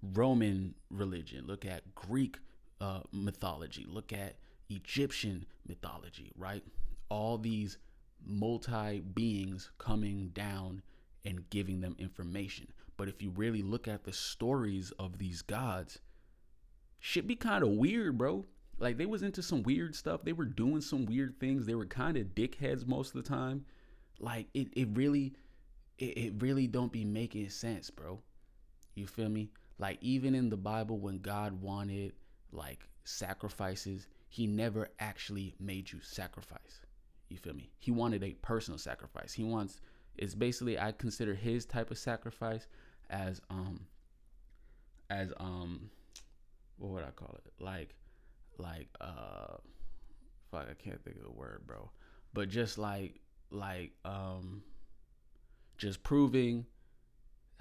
Roman 0.02 0.76
religion, 0.90 1.46
look 1.46 1.66
at 1.66 1.94
Greek 1.96 2.38
uh, 2.80 3.02
mythology, 3.12 3.86
look 3.88 4.14
at 4.14 4.36
Egyptian 4.70 5.46
mythology, 5.68 6.32
right? 6.38 6.64
All 7.10 7.38
these 7.38 7.78
multi 8.26 9.00
beings 9.00 9.72
coming 9.78 10.30
down 10.30 10.82
and 11.26 11.50
giving 11.50 11.82
them 11.82 11.96
information. 12.00 12.68
But 12.98 13.08
if 13.08 13.22
you 13.22 13.32
really 13.32 13.62
look 13.62 13.88
at 13.88 14.04
the 14.04 14.14
stories 14.14 14.92
of 15.00 15.18
these 15.18 15.42
gods, 15.42 16.00
shit 17.00 17.28
be 17.28 17.36
kind 17.36 17.64
of 17.64 17.70
weird, 17.70 18.18
bro. 18.18 18.46
Like 18.78 18.98
they 18.98 19.06
was 19.06 19.24
into 19.24 19.42
some 19.42 19.64
weird 19.64 19.96
stuff. 19.96 20.24
They 20.24 20.34
were 20.34 20.46
doing 20.46 20.82
some 20.82 21.06
weird 21.06 21.40
things. 21.40 21.66
They 21.66 21.76
were 21.76 21.86
kind 21.86 22.18
of 22.18 22.36
dickheads 22.36 22.88
most 22.88 23.16
of 23.16 23.24
the 23.24 23.30
time. 23.30 23.66
Like 24.20 24.48
it, 24.54 24.70
it 24.74 24.88
really, 24.94 25.34
it, 25.98 26.18
it 26.18 26.34
really 26.40 26.68
don't 26.68 26.92
be 26.92 27.06
making 27.06 27.50
sense, 27.50 27.90
bro. 27.90 28.20
You 28.96 29.08
feel 29.08 29.30
me? 29.30 29.50
Like 29.78 29.98
even 30.02 30.36
in 30.36 30.50
the 30.50 30.58
Bible, 30.58 30.98
when 30.98 31.20
God 31.20 31.62
wanted 31.62 32.14
like 32.52 32.88
sacrifices, 33.04 34.08
He 34.28 34.48
never 34.48 34.90
actually 35.00 35.56
made 35.60 35.92
you 35.92 36.00
sacrifice. 36.02 36.82
You 37.30 37.38
feel 37.38 37.54
me? 37.54 37.70
He 37.80 37.92
wanted 37.92 38.24
a 38.24 38.34
personal 38.42 38.78
sacrifice. 38.78 39.34
He 39.34 39.44
wants 39.44 39.82
it's 40.20 40.36
basically 40.36 40.78
I 40.78 40.92
consider 40.92 41.34
his 41.34 41.66
type 41.66 41.92
of 41.92 41.98
sacrifice 41.98 42.68
as 43.10 43.42
um 43.50 43.80
as 45.10 45.32
um 45.38 45.90
what 46.78 46.92
would 46.92 47.04
I 47.04 47.12
call 47.12 47.40
it? 47.46 47.64
Like 47.64 47.96
like 48.58 48.90
uh 49.00 49.56
fuck 50.52 50.68
I 50.70 50.74
can't 50.74 51.02
think 51.04 51.18
of 51.18 51.24
the 51.24 51.32
word, 51.32 51.62
bro. 51.66 51.90
But 52.34 52.50
just 52.50 52.78
like 52.78 53.22
like 53.50 53.94
um 54.04 54.62
just 55.78 56.04
proving 56.04 56.66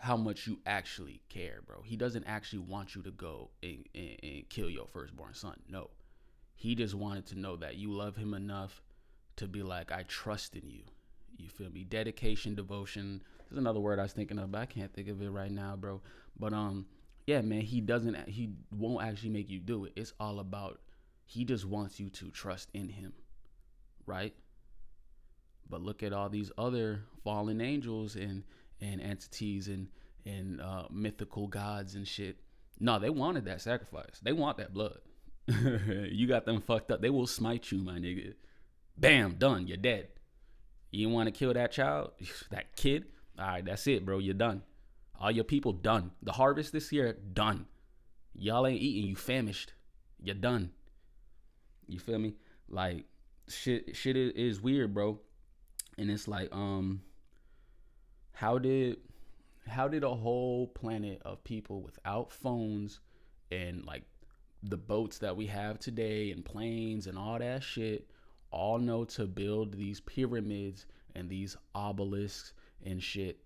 how 0.00 0.16
much 0.16 0.48
you 0.48 0.58
actually 0.66 1.22
care, 1.28 1.60
bro. 1.64 1.82
He 1.82 1.96
doesn't 1.96 2.24
actually 2.24 2.60
want 2.60 2.94
you 2.94 3.02
to 3.02 3.10
go 3.12 3.50
and, 3.62 3.84
and, 3.94 4.16
and, 4.22 4.48
kill 4.48 4.70
your 4.70 4.86
firstborn 4.86 5.34
son. 5.34 5.56
No. 5.68 5.90
He 6.54 6.74
just 6.74 6.94
wanted 6.94 7.26
to 7.26 7.38
know 7.38 7.56
that 7.56 7.76
you 7.76 7.92
love 7.92 8.16
him 8.16 8.34
enough 8.34 8.80
to 9.36 9.46
be 9.48 9.62
like, 9.62 9.90
I 9.90 10.04
trust 10.04 10.54
in 10.54 10.70
you. 10.70 10.82
You 11.38 11.48
feel 11.48 11.70
me? 11.70 11.84
Dedication, 11.84 12.54
devotion. 12.54 13.22
There's 13.48 13.58
another 13.58 13.80
word 13.80 13.98
I 13.98 14.02
was 14.02 14.12
thinking 14.12 14.38
of, 14.38 14.52
but 14.52 14.60
I 14.60 14.66
can't 14.66 14.92
think 14.92 15.08
of 15.08 15.22
it 15.22 15.30
right 15.30 15.50
now, 15.50 15.76
bro. 15.76 16.00
But 16.38 16.52
um, 16.52 16.86
yeah, 17.26 17.40
man, 17.40 17.60
he 17.60 17.80
doesn't. 17.80 18.28
He 18.28 18.50
won't 18.70 19.04
actually 19.04 19.30
make 19.30 19.48
you 19.48 19.60
do 19.60 19.84
it. 19.84 19.92
It's 19.96 20.12
all 20.18 20.40
about. 20.40 20.80
He 21.24 21.44
just 21.44 21.64
wants 21.64 22.00
you 22.00 22.08
to 22.10 22.30
trust 22.30 22.70
in 22.72 22.88
him, 22.88 23.12
right? 24.06 24.34
But 25.68 25.82
look 25.82 26.02
at 26.02 26.12
all 26.12 26.28
these 26.28 26.50
other 26.56 27.02
fallen 27.22 27.60
angels 27.60 28.16
and 28.16 28.44
and 28.80 29.00
entities 29.00 29.68
and 29.68 29.88
and 30.24 30.60
uh, 30.60 30.84
mythical 30.90 31.46
gods 31.46 31.94
and 31.94 32.06
shit. 32.06 32.38
No, 32.80 32.98
they 32.98 33.10
wanted 33.10 33.44
that 33.46 33.60
sacrifice. 33.60 34.20
They 34.22 34.32
want 34.32 34.58
that 34.58 34.72
blood. 34.72 34.98
you 35.46 36.26
got 36.26 36.44
them 36.44 36.60
fucked 36.60 36.90
up. 36.90 37.00
They 37.00 37.10
will 37.10 37.26
smite 37.26 37.70
you, 37.72 37.78
my 37.78 37.98
nigga. 37.98 38.34
Bam, 38.96 39.36
done. 39.38 39.66
You're 39.66 39.76
dead. 39.76 40.08
You 40.90 41.08
want 41.08 41.26
to 41.26 41.32
kill 41.32 41.52
that 41.54 41.72
child, 41.72 42.12
that 42.50 42.76
kid? 42.76 43.04
All 43.38 43.46
right, 43.46 43.64
that's 43.64 43.86
it, 43.86 44.04
bro. 44.04 44.18
You're 44.18 44.34
done. 44.34 44.62
All 45.20 45.30
your 45.30 45.44
people 45.44 45.72
done. 45.72 46.12
The 46.22 46.32
harvest 46.32 46.72
this 46.72 46.92
year 46.92 47.16
done. 47.32 47.66
Y'all 48.34 48.66
ain't 48.66 48.80
eating. 48.80 49.08
You 49.08 49.16
famished. 49.16 49.72
You're 50.20 50.34
done. 50.34 50.70
You 51.86 51.98
feel 51.98 52.18
me? 52.18 52.34
Like 52.68 53.04
shit. 53.48 53.96
Shit 53.96 54.16
is 54.16 54.60
weird, 54.60 54.94
bro. 54.94 55.20
And 55.96 56.10
it's 56.10 56.28
like, 56.28 56.48
um, 56.52 57.02
how 58.32 58.58
did 58.58 58.98
how 59.66 59.88
did 59.88 60.04
a 60.04 60.14
whole 60.14 60.68
planet 60.68 61.20
of 61.24 61.42
people 61.44 61.82
without 61.82 62.32
phones 62.32 63.00
and 63.50 63.84
like 63.84 64.04
the 64.62 64.76
boats 64.76 65.18
that 65.18 65.36
we 65.36 65.46
have 65.46 65.78
today 65.78 66.30
and 66.30 66.44
planes 66.44 67.06
and 67.06 67.18
all 67.18 67.38
that 67.38 67.62
shit 67.62 68.08
all 68.50 68.78
know 68.78 69.04
to 69.04 69.26
build 69.26 69.74
these 69.74 70.00
pyramids 70.00 70.86
and 71.14 71.28
these 71.28 71.56
obelisks 71.74 72.52
and 72.84 73.02
shit 73.02 73.40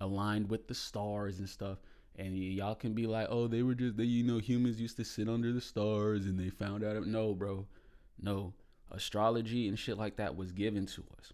aligned 0.00 0.50
with 0.50 0.68
the 0.68 0.74
stars 0.74 1.38
and 1.38 1.48
stuff. 1.48 1.78
And 2.16 2.32
y- 2.32 2.40
y'all 2.40 2.74
can 2.74 2.94
be 2.94 3.06
like, 3.06 3.28
oh, 3.30 3.46
they 3.46 3.62
were 3.62 3.74
just, 3.74 3.96
they, 3.96 4.04
you 4.04 4.24
know, 4.24 4.38
humans 4.38 4.80
used 4.80 4.96
to 4.96 5.04
sit 5.04 5.28
under 5.28 5.52
the 5.52 5.60
stars 5.60 6.26
and 6.26 6.38
they 6.38 6.50
found 6.50 6.84
out. 6.84 7.06
No, 7.06 7.34
bro. 7.34 7.66
No. 8.20 8.54
Astrology 8.90 9.68
and 9.68 9.78
shit 9.78 9.98
like 9.98 10.16
that 10.16 10.36
was 10.36 10.52
given 10.52 10.86
to 10.86 11.04
us. 11.18 11.32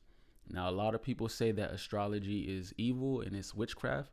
Now, 0.51 0.69
a 0.69 0.73
lot 0.73 0.95
of 0.95 1.03
people 1.03 1.29
say 1.29 1.53
that 1.53 1.71
astrology 1.71 2.41
is 2.43 2.75
evil 2.77 3.21
and 3.23 3.35
it's 3.35 3.55
witchcraft. 3.55 4.11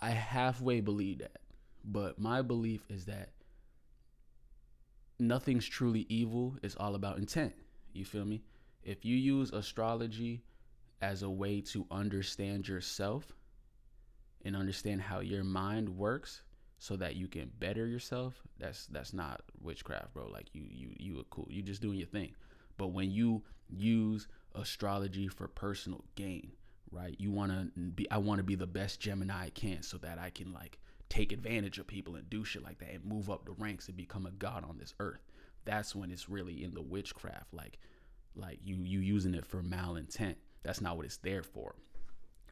I 0.00 0.10
halfway 0.10 0.80
believe 0.80 1.18
that. 1.18 1.38
But 1.84 2.18
my 2.18 2.42
belief 2.42 2.84
is 2.88 3.04
that 3.06 3.30
nothing's 5.18 5.66
truly 5.66 6.06
evil. 6.08 6.56
It's 6.62 6.76
all 6.76 6.94
about 6.94 7.18
intent. 7.18 7.54
You 7.92 8.04
feel 8.04 8.24
me? 8.24 8.42
If 8.82 9.04
you 9.04 9.16
use 9.16 9.50
astrology 9.50 10.42
as 11.00 11.22
a 11.22 11.30
way 11.30 11.60
to 11.60 11.86
understand 11.90 12.66
yourself 12.68 13.32
and 14.44 14.56
understand 14.56 15.00
how 15.02 15.20
your 15.20 15.44
mind 15.44 15.88
works 15.88 16.42
so 16.78 16.96
that 16.96 17.16
you 17.16 17.26
can 17.28 17.50
better 17.58 17.86
yourself, 17.86 18.40
that's 18.58 18.86
that's 18.86 19.12
not 19.12 19.42
witchcraft, 19.60 20.14
bro. 20.14 20.28
Like 20.28 20.48
you 20.52 20.64
you 20.70 20.90
you 20.98 21.20
are 21.20 21.24
cool. 21.30 21.46
You're 21.50 21.66
just 21.66 21.82
doing 21.82 21.98
your 21.98 22.06
thing. 22.06 22.34
But 22.76 22.88
when 22.88 23.10
you 23.10 23.42
use 23.68 24.28
astrology 24.54 25.28
for 25.28 25.48
personal 25.48 26.04
gain, 26.14 26.52
right? 26.90 27.16
You 27.18 27.30
want 27.30 27.52
to 27.52 27.80
be 27.80 28.10
I 28.10 28.18
want 28.18 28.38
to 28.38 28.44
be 28.44 28.54
the 28.54 28.66
best 28.66 29.00
Gemini 29.00 29.46
I 29.46 29.50
can 29.50 29.82
so 29.82 29.98
that 29.98 30.18
I 30.18 30.30
can 30.30 30.52
like 30.52 30.78
take 31.08 31.32
advantage 31.32 31.78
of 31.78 31.86
people 31.86 32.16
and 32.16 32.28
do 32.28 32.44
shit 32.44 32.62
like 32.62 32.78
that 32.78 32.92
and 32.92 33.04
move 33.04 33.30
up 33.30 33.44
the 33.44 33.52
ranks 33.52 33.88
and 33.88 33.96
become 33.96 34.26
a 34.26 34.30
god 34.30 34.64
on 34.64 34.78
this 34.78 34.94
earth. 35.00 35.24
That's 35.64 35.94
when 35.94 36.10
it's 36.10 36.28
really 36.28 36.64
in 36.64 36.74
the 36.74 36.82
witchcraft, 36.82 37.52
like 37.52 37.78
like 38.34 38.60
you 38.64 38.76
you 38.76 39.00
using 39.00 39.34
it 39.34 39.46
for 39.46 39.62
malintent. 39.62 40.36
That's 40.62 40.80
not 40.80 40.96
what 40.96 41.06
it's 41.06 41.18
there 41.18 41.42
for. 41.42 41.74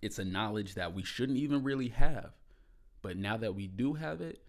It's 0.02 0.18
a 0.18 0.24
knowledge 0.24 0.74
that 0.74 0.94
we 0.94 1.02
shouldn't 1.02 1.38
even 1.38 1.62
really 1.62 1.88
have. 1.88 2.32
But 3.02 3.16
now 3.16 3.36
that 3.36 3.54
we 3.54 3.66
do 3.66 3.94
have 3.94 4.20
it, 4.20 4.40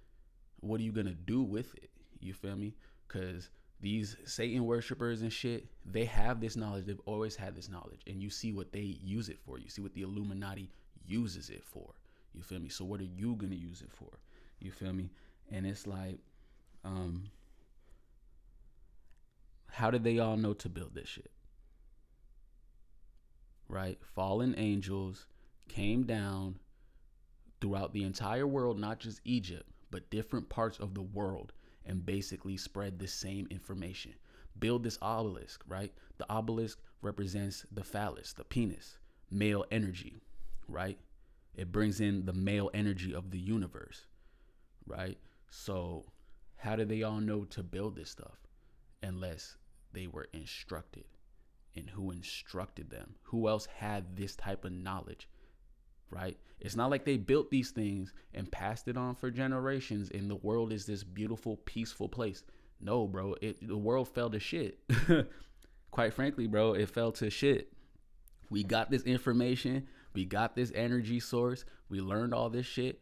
what 0.62 0.80
are 0.80 0.84
you 0.84 0.92
gonna 0.92 1.14
do 1.14 1.42
with 1.42 1.74
it? 1.76 1.90
You 2.20 2.34
feel 2.34 2.56
me? 2.56 2.76
Cause 3.08 3.50
these 3.80 4.18
Satan 4.26 4.66
worshippers 4.66 5.22
and 5.22 5.32
shit, 5.32 5.68
they 5.86 6.06
have 6.06 6.42
this 6.42 6.56
knowledge. 6.56 6.86
They've 6.86 7.00
always 7.06 7.36
had 7.36 7.56
this 7.56 7.70
knowledge. 7.70 8.02
And 8.08 8.22
you 8.22 8.30
see 8.30 8.52
what 8.52 8.72
they 8.72 8.98
use 9.04 9.30
it 9.30 9.38
for. 9.46 9.60
You 9.60 9.70
see 9.70 9.82
what 9.82 9.94
the 9.94 10.02
Illuminati 10.02 10.72
uses 11.06 11.50
it 11.50 11.64
for. 11.64 11.94
You 12.38 12.44
feel 12.44 12.60
me? 12.60 12.70
So 12.70 12.86
what 12.86 13.02
are 13.02 13.04
you 13.04 13.36
gonna 13.36 13.56
use 13.56 13.82
it 13.82 13.92
for? 13.92 14.20
You 14.60 14.70
feel 14.72 14.94
me? 14.94 15.10
And 15.50 15.66
it's 15.66 15.88
like, 15.88 16.20
um, 16.86 17.32
how 19.72 19.90
did 19.90 20.04
they 20.04 20.20
all 20.20 20.38
know 20.38 20.54
to 20.54 20.70
build 20.70 20.94
this 20.94 21.10
shit? 21.10 21.32
Right? 23.68 23.98
Fallen 24.04 24.54
angels 24.56 25.26
came 25.68 26.04
down 26.04 26.60
throughout 27.60 27.92
the 27.94 28.04
entire 28.04 28.46
world, 28.46 28.80
not 28.80 29.00
just 29.00 29.20
Egypt, 29.26 29.68
but 29.90 30.12
different 30.12 30.48
parts 30.48 30.78
of 30.78 30.94
the 30.94 31.02
world, 31.02 31.54
and 31.88 32.06
basically 32.06 32.56
spread 32.56 33.00
the 33.00 33.08
same 33.08 33.48
information. 33.50 34.14
Build 34.60 34.84
this 34.84 35.00
obelisk, 35.02 35.64
right? 35.68 35.92
The 36.20 36.30
obelisk 36.30 36.80
represents 37.02 37.66
the 37.72 37.84
phallus, 37.84 38.34
the 38.34 38.44
penis, 38.44 39.00
male 39.32 39.66
energy, 39.72 40.18
right? 40.68 41.00
It 41.58 41.72
brings 41.72 42.00
in 42.00 42.26
the 42.26 42.34
male 42.34 42.70
energy 42.74 43.14
of 43.14 43.32
the 43.32 43.40
universe, 43.40 44.06
right? 44.86 45.18
So, 45.50 46.06
how 46.56 46.76
do 46.76 46.86
they 46.86 47.04
all 47.04 47.20
know 47.20 47.44
to 47.46 47.64
build 47.64 47.96
this 47.96 48.10
stuff 48.10 48.38
unless 49.04 49.58
they 49.92 50.08
were 50.08 50.28
instructed? 50.34 51.06
And 51.76 51.90
who 51.90 52.12
instructed 52.12 52.90
them? 52.90 53.16
Who 53.24 53.48
else 53.48 53.66
had 53.66 54.16
this 54.16 54.36
type 54.36 54.64
of 54.66 54.72
knowledge 54.72 55.28
right? 56.10 56.38
It's 56.60 56.76
not 56.76 56.90
like 56.90 57.06
they 57.06 57.18
built 57.18 57.50
these 57.50 57.72
things 57.72 58.14
and 58.34 58.52
passed 58.52 58.88
it 58.88 58.98
on 58.98 59.16
for 59.16 59.30
generations 59.30 60.10
and 60.14 60.30
the 60.30 60.36
world 60.36 60.72
is 60.74 60.86
this 60.86 61.04
beautiful, 61.04 61.58
peaceful 61.58 62.10
place. 62.10 62.44
No, 62.80 63.08
bro, 63.08 63.36
it 63.42 63.68
the 63.68 63.78
world 63.78 64.08
fell 64.08 64.30
to 64.30 64.40
shit. 64.40 64.80
Quite 65.92 66.14
frankly, 66.14 66.48
bro, 66.48 66.74
it 66.74 66.90
fell 66.90 67.12
to 67.14 67.30
shit. 67.30 67.72
We 68.50 68.64
got 68.64 68.90
this 68.90 69.04
information, 69.04 69.88
we 70.14 70.26
got 70.26 70.56
this 70.56 70.72
energy 70.76 71.20
source, 71.20 71.66
we 71.90 72.02
learned 72.02 72.34
all 72.34 72.50
this 72.50 72.66
shit, 72.66 73.02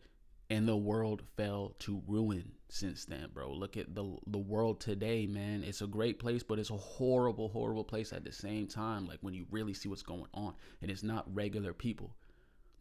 and 0.50 0.68
the 0.68 0.78
world 0.78 1.24
fell 1.38 1.76
to 1.80 2.04
ruin 2.08 2.52
since 2.70 3.06
then, 3.06 3.30
bro. 3.34 3.52
Look 3.52 3.78
at 3.78 3.96
the 3.96 4.18
the 4.28 4.38
world 4.38 4.80
today, 4.80 5.26
man. 5.28 5.63
It's 5.63 5.82
a 5.82 5.88
great 5.88 6.20
place, 6.20 6.44
but 6.44 6.60
it's 6.60 6.70
a 6.70 6.78
horrible, 6.78 7.50
horrible 7.50 7.84
place 7.84 8.13
at 8.13 8.24
the 8.24 8.32
same 8.32 8.68
time. 8.68 9.08
Like 9.08 9.20
when 9.22 9.34
you 9.34 9.46
really 9.50 9.74
see 9.74 9.89
what's 9.89 10.04
going 10.04 10.28
on, 10.34 10.54
and 10.82 10.91
it's 10.91 11.04
not 11.04 11.34
regular 11.34 11.74
people. 11.74 12.15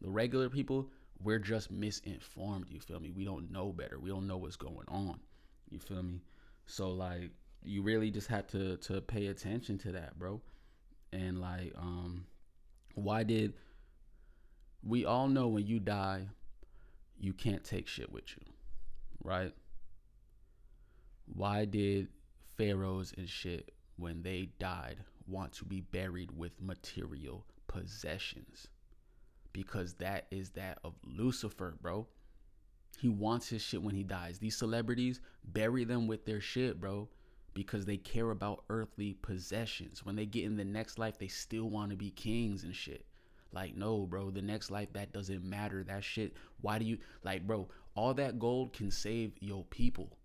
The 0.01 0.09
regular 0.09 0.49
people, 0.49 0.89
we're 1.23 1.39
just 1.39 1.71
misinformed. 1.71 2.67
You 2.69 2.79
feel 2.79 2.99
me? 2.99 3.11
We 3.11 3.25
don't 3.25 3.51
know 3.51 3.71
better. 3.71 3.99
We 3.99 4.09
don't 4.09 4.27
know 4.27 4.37
what's 4.37 4.57
going 4.57 4.87
on. 4.87 5.19
You 5.69 5.79
feel 5.79 6.03
me? 6.03 6.21
So 6.65 6.91
like, 6.91 7.31
you 7.63 7.81
really 7.81 8.11
just 8.11 8.27
have 8.27 8.47
to 8.47 8.77
to 8.77 9.01
pay 9.01 9.27
attention 9.27 9.77
to 9.79 9.91
that, 9.93 10.19
bro. 10.19 10.41
And 11.13 11.39
like, 11.39 11.73
um, 11.77 12.25
why 12.95 13.23
did 13.23 13.53
we 14.83 15.05
all 15.05 15.27
know 15.27 15.47
when 15.47 15.65
you 15.65 15.79
die, 15.79 16.27
you 17.19 17.33
can't 17.33 17.63
take 17.63 17.87
shit 17.87 18.11
with 18.11 18.25
you, 18.35 18.43
right? 19.23 19.53
Why 21.25 21.65
did 21.65 22.09
pharaohs 22.57 23.13
and 23.17 23.27
shit 23.27 23.71
when 23.97 24.21
they 24.21 24.49
died 24.59 24.97
want 25.27 25.53
to 25.53 25.65
be 25.65 25.81
buried 25.81 26.31
with 26.37 26.61
material 26.61 27.45
possessions? 27.67 28.67
Because 29.53 29.95
that 29.95 30.27
is 30.31 30.51
that 30.51 30.79
of 30.83 30.93
Lucifer, 31.03 31.75
bro. 31.81 32.07
He 32.99 33.09
wants 33.09 33.49
his 33.49 33.61
shit 33.61 33.81
when 33.81 33.95
he 33.95 34.03
dies. 34.03 34.39
These 34.39 34.57
celebrities 34.57 35.19
bury 35.43 35.83
them 35.83 36.07
with 36.07 36.25
their 36.25 36.41
shit, 36.41 36.79
bro, 36.79 37.09
because 37.53 37.85
they 37.85 37.97
care 37.97 38.31
about 38.31 38.63
earthly 38.69 39.13
possessions. 39.13 40.05
When 40.05 40.15
they 40.15 40.25
get 40.25 40.45
in 40.45 40.57
the 40.57 40.65
next 40.65 40.99
life, 40.99 41.17
they 41.17 41.27
still 41.27 41.69
want 41.69 41.91
to 41.91 41.97
be 41.97 42.11
kings 42.11 42.63
and 42.63 42.75
shit. 42.75 43.05
Like, 43.55 43.77
no, 43.77 44.05
bro, 44.05 44.31
the 44.31 44.41
next 44.41 44.69
life, 44.69 44.91
that 44.93 45.13
doesn't 45.13 45.43
matter. 45.43 45.81
That 45.81 46.03
shit, 46.03 46.35
why 46.59 46.77
do 46.77 46.83
you, 46.83 46.97
like, 47.23 47.47
bro, 47.47 47.69
all 47.95 48.13
that 48.15 48.37
gold 48.37 48.73
can 48.73 48.91
save 48.91 49.31
your 49.39 49.63
people. 49.63 50.17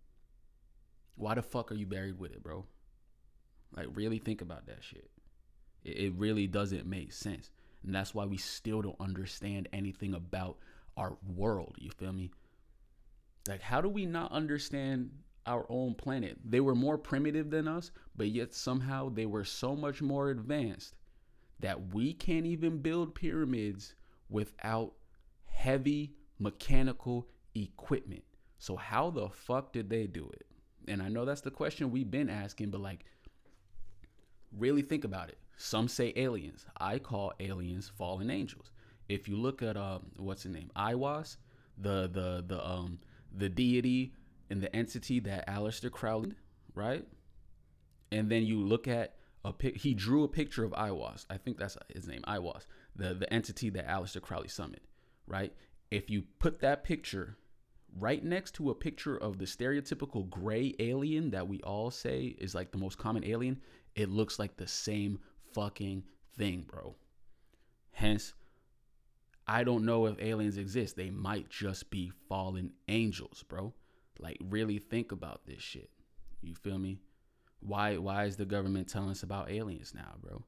Why 1.14 1.36
the 1.36 1.42
fuck 1.42 1.70
are 1.70 1.76
you 1.76 1.86
buried 1.86 2.18
with 2.18 2.32
it, 2.32 2.42
bro? 2.42 2.66
Like, 3.76 3.86
really 3.94 4.18
think 4.18 4.42
about 4.42 4.66
that 4.66 4.82
shit. 4.82 5.08
It, 5.84 5.96
it 5.96 6.12
really 6.16 6.48
doesn't 6.48 6.86
make 6.86 7.12
sense. 7.12 7.50
And 7.84 7.94
that's 7.94 8.14
why 8.14 8.26
we 8.26 8.36
still 8.36 8.82
don't 8.82 9.00
understand 9.00 9.68
anything 9.72 10.14
about 10.14 10.58
our 10.96 11.16
world. 11.36 11.76
You 11.78 11.90
feel 11.90 12.12
me? 12.12 12.32
Like, 13.48 13.62
how 13.62 13.80
do 13.80 13.88
we 13.88 14.06
not 14.06 14.32
understand 14.32 15.10
our 15.46 15.66
own 15.68 15.94
planet? 15.94 16.36
They 16.44 16.60
were 16.60 16.74
more 16.74 16.98
primitive 16.98 17.50
than 17.50 17.68
us, 17.68 17.92
but 18.16 18.30
yet 18.30 18.54
somehow 18.54 19.08
they 19.08 19.26
were 19.26 19.44
so 19.44 19.76
much 19.76 20.02
more 20.02 20.30
advanced 20.30 20.96
that 21.60 21.94
we 21.94 22.12
can't 22.12 22.46
even 22.46 22.78
build 22.78 23.14
pyramids 23.14 23.94
without 24.28 24.92
heavy 25.46 26.14
mechanical 26.38 27.28
equipment. 27.54 28.24
So, 28.58 28.76
how 28.76 29.10
the 29.10 29.28
fuck 29.28 29.72
did 29.72 29.88
they 29.88 30.06
do 30.06 30.28
it? 30.32 30.46
And 30.88 31.02
I 31.02 31.08
know 31.08 31.24
that's 31.24 31.40
the 31.40 31.50
question 31.50 31.90
we've 31.90 32.10
been 32.10 32.28
asking, 32.30 32.70
but 32.70 32.80
like, 32.80 33.04
really 34.56 34.82
think 34.82 35.04
about 35.04 35.28
it. 35.28 35.38
Some 35.56 35.88
say 35.88 36.12
aliens. 36.16 36.64
I 36.78 36.98
call 36.98 37.32
aliens 37.38 37.90
fallen 37.96 38.30
angels. 38.30 38.70
If 39.08 39.28
you 39.28 39.36
look 39.36 39.62
at 39.62 39.76
uh, 39.76 39.98
what's 40.16 40.44
the 40.44 40.48
name, 40.48 40.70
Aiwass, 40.76 41.36
the 41.78 42.08
the 42.12 42.44
the 42.46 42.66
um 42.66 42.98
the 43.36 43.48
deity 43.48 44.14
and 44.50 44.60
the 44.60 44.74
entity 44.74 45.20
that 45.20 45.46
Aleister 45.46 45.90
Crowley, 45.90 46.32
right? 46.74 47.06
And 48.12 48.28
then 48.30 48.44
you 48.44 48.60
look 48.60 48.88
at 48.88 49.14
a 49.44 49.52
pic. 49.52 49.76
He 49.78 49.94
drew 49.94 50.24
a 50.24 50.28
picture 50.28 50.64
of 50.64 50.72
Aiwass. 50.72 51.26
I 51.30 51.36
think 51.36 51.58
that's 51.58 51.76
his 51.88 52.06
name, 52.06 52.22
Aiwass, 52.26 52.66
the 52.96 53.14
the 53.14 53.32
entity 53.32 53.70
that 53.70 53.88
Aleister 53.88 54.20
Crowley 54.20 54.48
summoned, 54.48 54.86
right? 55.26 55.52
If 55.90 56.10
you 56.10 56.24
put 56.38 56.60
that 56.60 56.84
picture 56.84 57.36
right 57.98 58.22
next 58.22 58.54
to 58.54 58.70
a 58.70 58.74
picture 58.74 59.16
of 59.16 59.38
the 59.38 59.44
stereotypical 59.44 60.28
gray 60.28 60.74
alien 60.78 61.30
that 61.30 61.48
we 61.48 61.60
all 61.62 61.90
say 61.90 62.36
is 62.38 62.54
like 62.54 62.70
the 62.70 62.78
most 62.78 62.98
common 62.98 63.24
alien, 63.24 63.60
it 63.96 64.08
looks 64.08 64.38
like 64.38 64.56
the 64.56 64.66
same 64.66 65.18
fucking 65.52 66.04
thing, 66.36 66.64
bro. 66.70 66.94
Hence, 67.92 68.34
I 69.46 69.64
don't 69.64 69.84
know 69.84 70.06
if 70.06 70.20
aliens 70.20 70.58
exist. 70.58 70.96
They 70.96 71.10
might 71.10 71.50
just 71.50 71.90
be 71.90 72.12
fallen 72.28 72.72
angels, 72.88 73.44
bro. 73.48 73.74
Like 74.18 74.38
really 74.48 74.78
think 74.78 75.12
about 75.12 75.46
this 75.46 75.62
shit. 75.62 75.90
You 76.42 76.54
feel 76.54 76.78
me? 76.78 77.00
Why 77.60 77.98
why 77.98 78.24
is 78.24 78.36
the 78.36 78.46
government 78.46 78.88
telling 78.88 79.10
us 79.10 79.22
about 79.22 79.50
aliens 79.50 79.92
now, 79.94 80.14
bro? 80.22 80.42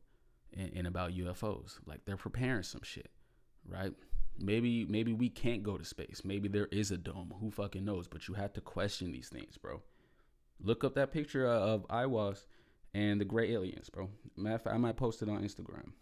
And, 0.54 0.72
and 0.74 0.86
about 0.86 1.12
UFOs? 1.12 1.78
Like 1.86 2.04
they're 2.04 2.16
preparing 2.16 2.62
some 2.62 2.82
shit, 2.82 3.10
right? 3.66 3.92
Maybe 4.38 4.84
maybe 4.86 5.12
we 5.12 5.28
can't 5.28 5.62
go 5.62 5.76
to 5.76 5.84
space. 5.84 6.22
Maybe 6.24 6.48
there 6.48 6.68
is 6.72 6.90
a 6.90 6.96
dome. 6.96 7.34
Who 7.40 7.50
fucking 7.50 7.84
knows? 7.84 8.08
But 8.08 8.28
you 8.28 8.34
have 8.34 8.52
to 8.54 8.60
question 8.60 9.12
these 9.12 9.28
things, 9.28 9.58
bro. 9.58 9.82
Look 10.60 10.84
up 10.84 10.94
that 10.94 11.12
picture 11.12 11.46
of 11.46 11.86
Aiwass 11.88 12.46
and 12.94 13.20
the 13.20 13.24
gray 13.24 13.52
aliens, 13.52 13.90
bro. 13.90 14.08
Matter 14.36 14.56
of 14.56 14.62
fact, 14.62 14.74
I 14.74 14.78
might 14.78 14.96
post 14.96 15.22
it 15.22 15.28
on 15.28 15.42
Instagram. 15.42 15.92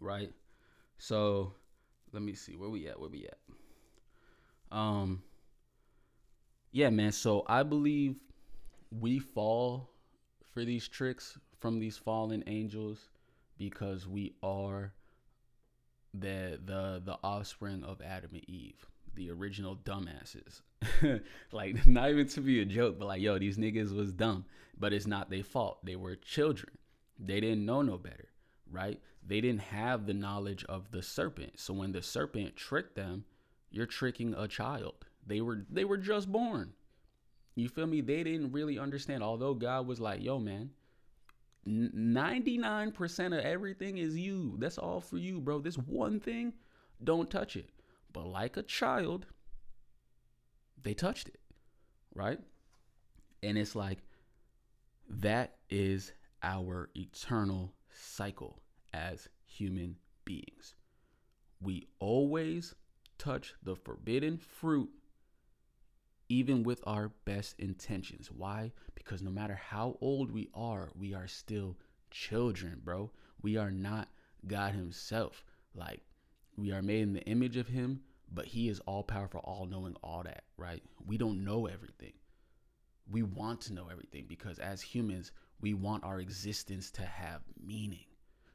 Right? 0.00 0.32
So 0.98 1.54
let 2.12 2.22
me 2.22 2.34
see 2.34 2.56
where 2.56 2.70
we 2.70 2.88
at. 2.88 3.00
Where 3.00 3.10
we 3.10 3.26
at? 3.26 4.76
Um. 4.76 5.22
Yeah, 6.70 6.90
man. 6.90 7.12
So 7.12 7.44
I 7.48 7.62
believe 7.62 8.16
we 8.90 9.18
fall 9.18 9.90
for 10.52 10.64
these 10.64 10.88
tricks 10.88 11.38
from 11.58 11.78
these 11.78 11.96
fallen 11.96 12.44
angels 12.46 13.08
because 13.58 14.06
we 14.06 14.34
are 14.42 14.92
the 16.14 16.58
the 16.64 17.02
the 17.04 17.18
offspring 17.22 17.84
of 17.84 18.00
Adam 18.00 18.30
and 18.32 18.48
Eve, 18.48 18.86
the 19.14 19.30
original 19.30 19.76
dumbasses. 19.76 20.62
like 21.52 21.86
not 21.86 22.10
even 22.10 22.28
to 22.28 22.40
be 22.40 22.60
a 22.60 22.64
joke, 22.64 22.98
but 22.98 23.08
like 23.08 23.20
yo, 23.20 23.38
these 23.38 23.58
niggas 23.58 23.94
was 23.94 24.12
dumb, 24.12 24.44
but 24.78 24.92
it's 24.92 25.06
not 25.06 25.30
their 25.30 25.44
fault. 25.44 25.84
They 25.84 25.96
were 25.96 26.16
children. 26.16 26.78
They 27.18 27.40
didn't 27.40 27.66
know 27.66 27.82
no 27.82 27.98
better, 27.98 28.28
right? 28.70 29.00
They 29.26 29.40
didn't 29.40 29.62
have 29.62 30.06
the 30.06 30.14
knowledge 30.14 30.64
of 30.68 30.90
the 30.90 31.02
serpent. 31.02 31.58
So 31.58 31.74
when 31.74 31.92
the 31.92 32.02
serpent 32.02 32.56
tricked 32.56 32.94
them, 32.94 33.24
you're 33.70 33.86
tricking 33.86 34.34
a 34.34 34.48
child. 34.48 34.94
They 35.26 35.40
were 35.40 35.66
they 35.70 35.84
were 35.84 35.98
just 35.98 36.30
born. 36.30 36.72
You 37.58 37.68
feel 37.68 37.86
me? 37.86 38.00
They 38.00 38.22
didn't 38.22 38.52
really 38.52 38.78
understand. 38.78 39.22
Although 39.22 39.54
God 39.54 39.86
was 39.86 40.00
like, 40.00 40.22
"Yo, 40.22 40.38
man, 40.38 40.70
99% 41.66 43.34
of 43.36 43.44
everything 43.44 43.98
is 43.98 44.16
you. 44.16 44.56
That's 44.58 44.78
all 44.78 45.00
for 45.00 45.18
you, 45.18 45.40
bro. 45.40 45.60
This 45.60 45.76
one 45.76 46.20
thing, 46.20 46.54
don't 47.02 47.30
touch 47.30 47.56
it. 47.56 47.70
But 48.12 48.26
like 48.26 48.56
a 48.56 48.62
child, 48.62 49.26
they 50.82 50.94
touched 50.94 51.28
it, 51.28 51.40
right? 52.14 52.40
And 53.42 53.58
it's 53.58 53.74
like 53.74 53.98
that 55.08 55.56
is 55.68 56.12
our 56.42 56.90
eternal 56.96 57.74
cycle 57.90 58.62
as 58.94 59.28
human 59.44 59.96
beings. 60.24 60.74
We 61.60 61.88
always 61.98 62.74
touch 63.18 63.54
the 63.62 63.74
forbidden 63.74 64.38
fruit 64.38 64.90
even 66.28 66.62
with 66.62 66.82
our 66.86 67.10
best 67.24 67.58
intentions. 67.58 68.30
Why? 68.30 68.72
Because 68.94 69.22
no 69.22 69.30
matter 69.30 69.54
how 69.54 69.96
old 70.00 70.30
we 70.30 70.48
are, 70.54 70.90
we 70.98 71.14
are 71.14 71.26
still 71.26 71.76
children, 72.10 72.80
bro. 72.84 73.10
We 73.42 73.56
are 73.56 73.70
not 73.70 74.08
God 74.46 74.74
Himself. 74.74 75.44
Like, 75.74 76.02
we 76.56 76.72
are 76.72 76.82
made 76.82 77.02
in 77.02 77.12
the 77.14 77.22
image 77.22 77.56
of 77.56 77.68
Him, 77.68 78.00
but 78.30 78.46
He 78.46 78.68
is 78.68 78.80
all 78.80 79.02
powerful, 79.02 79.40
all 79.44 79.66
knowing, 79.66 79.96
all 80.02 80.22
that, 80.24 80.44
right? 80.56 80.82
We 81.06 81.16
don't 81.16 81.44
know 81.44 81.66
everything. 81.66 82.12
We 83.10 83.22
want 83.22 83.62
to 83.62 83.72
know 83.72 83.88
everything 83.90 84.26
because 84.28 84.58
as 84.58 84.82
humans, 84.82 85.32
we 85.60 85.72
want 85.72 86.04
our 86.04 86.20
existence 86.20 86.90
to 86.92 87.02
have 87.02 87.40
meaning. 87.64 88.04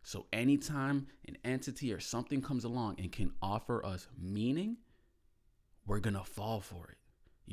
So, 0.03 0.27
anytime 0.31 1.07
an 1.27 1.37
entity 1.43 1.91
or 1.91 1.99
something 1.99 2.41
comes 2.41 2.65
along 2.65 2.97
and 2.99 3.11
can 3.11 3.31
offer 3.41 3.83
us 3.83 4.07
meaning, 4.21 4.77
we're 5.87 5.99
gonna 5.99 6.23
fall 6.23 6.59
for 6.59 6.89
it 6.89 6.97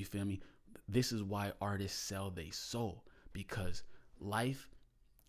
you 0.00 0.06
feel 0.06 0.24
me? 0.24 0.40
This 0.88 1.12
is 1.12 1.22
why 1.22 1.52
artists 1.60 1.98
sell 1.98 2.30
their 2.30 2.52
soul 2.52 3.04
because 3.32 3.84
life 4.18 4.68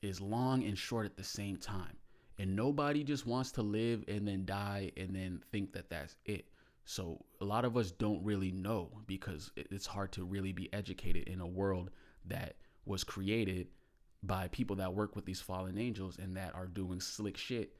is 0.01 0.19
long 0.19 0.63
and 0.63 0.77
short 0.77 1.05
at 1.05 1.17
the 1.17 1.23
same 1.23 1.57
time. 1.57 1.97
And 2.39 2.55
nobody 2.55 3.03
just 3.03 3.27
wants 3.27 3.51
to 3.53 3.61
live 3.61 4.03
and 4.07 4.27
then 4.27 4.45
die 4.45 4.91
and 4.97 5.15
then 5.15 5.43
think 5.51 5.73
that 5.73 5.89
that's 5.89 6.15
it. 6.25 6.45
So 6.85 7.23
a 7.39 7.45
lot 7.45 7.65
of 7.65 7.77
us 7.77 7.91
don't 7.91 8.23
really 8.23 8.51
know 8.51 8.89
because 9.05 9.51
it's 9.55 9.85
hard 9.85 10.11
to 10.13 10.23
really 10.23 10.51
be 10.51 10.73
educated 10.73 11.27
in 11.27 11.39
a 11.39 11.47
world 11.47 11.91
that 12.25 12.55
was 12.85 13.03
created 13.03 13.67
by 14.23 14.47
people 14.47 14.75
that 14.77 14.93
work 14.93 15.15
with 15.15 15.25
these 15.25 15.41
fallen 15.41 15.77
angels 15.77 16.17
and 16.17 16.35
that 16.37 16.55
are 16.55 16.67
doing 16.67 16.99
slick 16.99 17.37
shit 17.37 17.73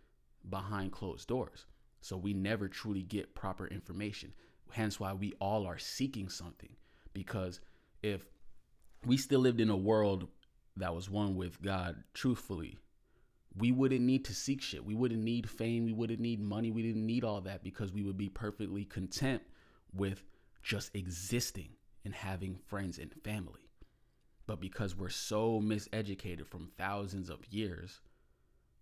behind 0.49 0.91
closed 0.91 1.27
doors. 1.27 1.65
So 2.01 2.17
we 2.17 2.33
never 2.33 2.67
truly 2.67 3.03
get 3.03 3.35
proper 3.35 3.67
information. 3.67 4.33
Hence 4.71 4.99
why 4.99 5.13
we 5.13 5.33
all 5.39 5.65
are 5.65 5.77
seeking 5.77 6.29
something. 6.29 6.75
Because 7.13 7.59
if 8.01 8.25
we 9.05 9.17
still 9.17 9.41
lived 9.41 9.61
in 9.61 9.69
a 9.69 9.77
world 9.77 10.27
that 10.77 10.95
was 10.95 11.09
one 11.09 11.35
with 11.35 11.61
God, 11.61 12.03
truthfully, 12.13 12.77
we 13.57 13.71
wouldn't 13.71 14.01
need 14.01 14.25
to 14.25 14.33
seek 14.33 14.61
shit. 14.61 14.85
We 14.85 14.95
wouldn't 14.95 15.23
need 15.23 15.49
fame. 15.49 15.85
We 15.85 15.93
wouldn't 15.93 16.19
need 16.19 16.39
money. 16.39 16.71
We 16.71 16.83
didn't 16.83 17.05
need 17.05 17.23
all 17.23 17.41
that 17.41 17.63
because 17.63 17.91
we 17.91 18.03
would 18.03 18.17
be 18.17 18.29
perfectly 18.29 18.85
content 18.85 19.41
with 19.93 20.23
just 20.63 20.95
existing 20.95 21.69
and 22.05 22.13
having 22.13 22.55
friends 22.67 22.97
and 22.97 23.13
family. 23.23 23.69
But 24.47 24.61
because 24.61 24.95
we're 24.95 25.09
so 25.09 25.59
miseducated 25.59 26.47
from 26.47 26.71
thousands 26.77 27.29
of 27.29 27.45
years, 27.49 27.99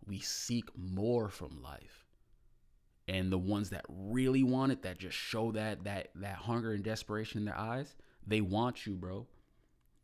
we 0.06 0.20
seek 0.20 0.66
more 0.78 1.30
from 1.30 1.62
life. 1.62 2.06
And 3.10 3.32
the 3.32 3.40
ones 3.40 3.72
that 3.72 3.86
really 3.90 4.44
want 4.44 4.72
it, 4.72 4.84
that 4.84 5.00
just 5.00 5.18
show 5.18 5.52
that 5.54 5.84
that 5.84 6.10
that 6.16 6.36
hunger 6.36 6.74
and 6.74 6.84
desperation 6.84 7.40
in 7.40 7.46
their 7.46 7.58
eyes, 7.58 7.96
they 8.26 8.40
want 8.40 8.86
you, 8.86 8.94
bro. 8.94 9.26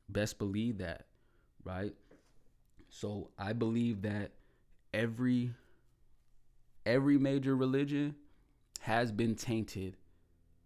Best 0.09 0.39
believe 0.39 0.79
that, 0.79 1.05
right? 1.63 1.93
So 2.89 3.29
I 3.37 3.53
believe 3.53 4.01
that 4.01 4.31
every 4.93 5.51
every 6.85 7.19
major 7.19 7.55
religion 7.55 8.15
has 8.81 9.11
been 9.11 9.35
tainted 9.35 9.97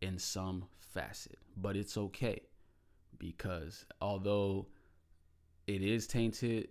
in 0.01 0.17
some 0.17 0.65
facet, 0.79 1.37
but 1.57 1.75
it's 1.75 1.97
okay 1.97 2.39
because 3.17 3.85
although 4.01 4.67
it 5.67 5.81
is 5.81 6.07
tainted, 6.07 6.69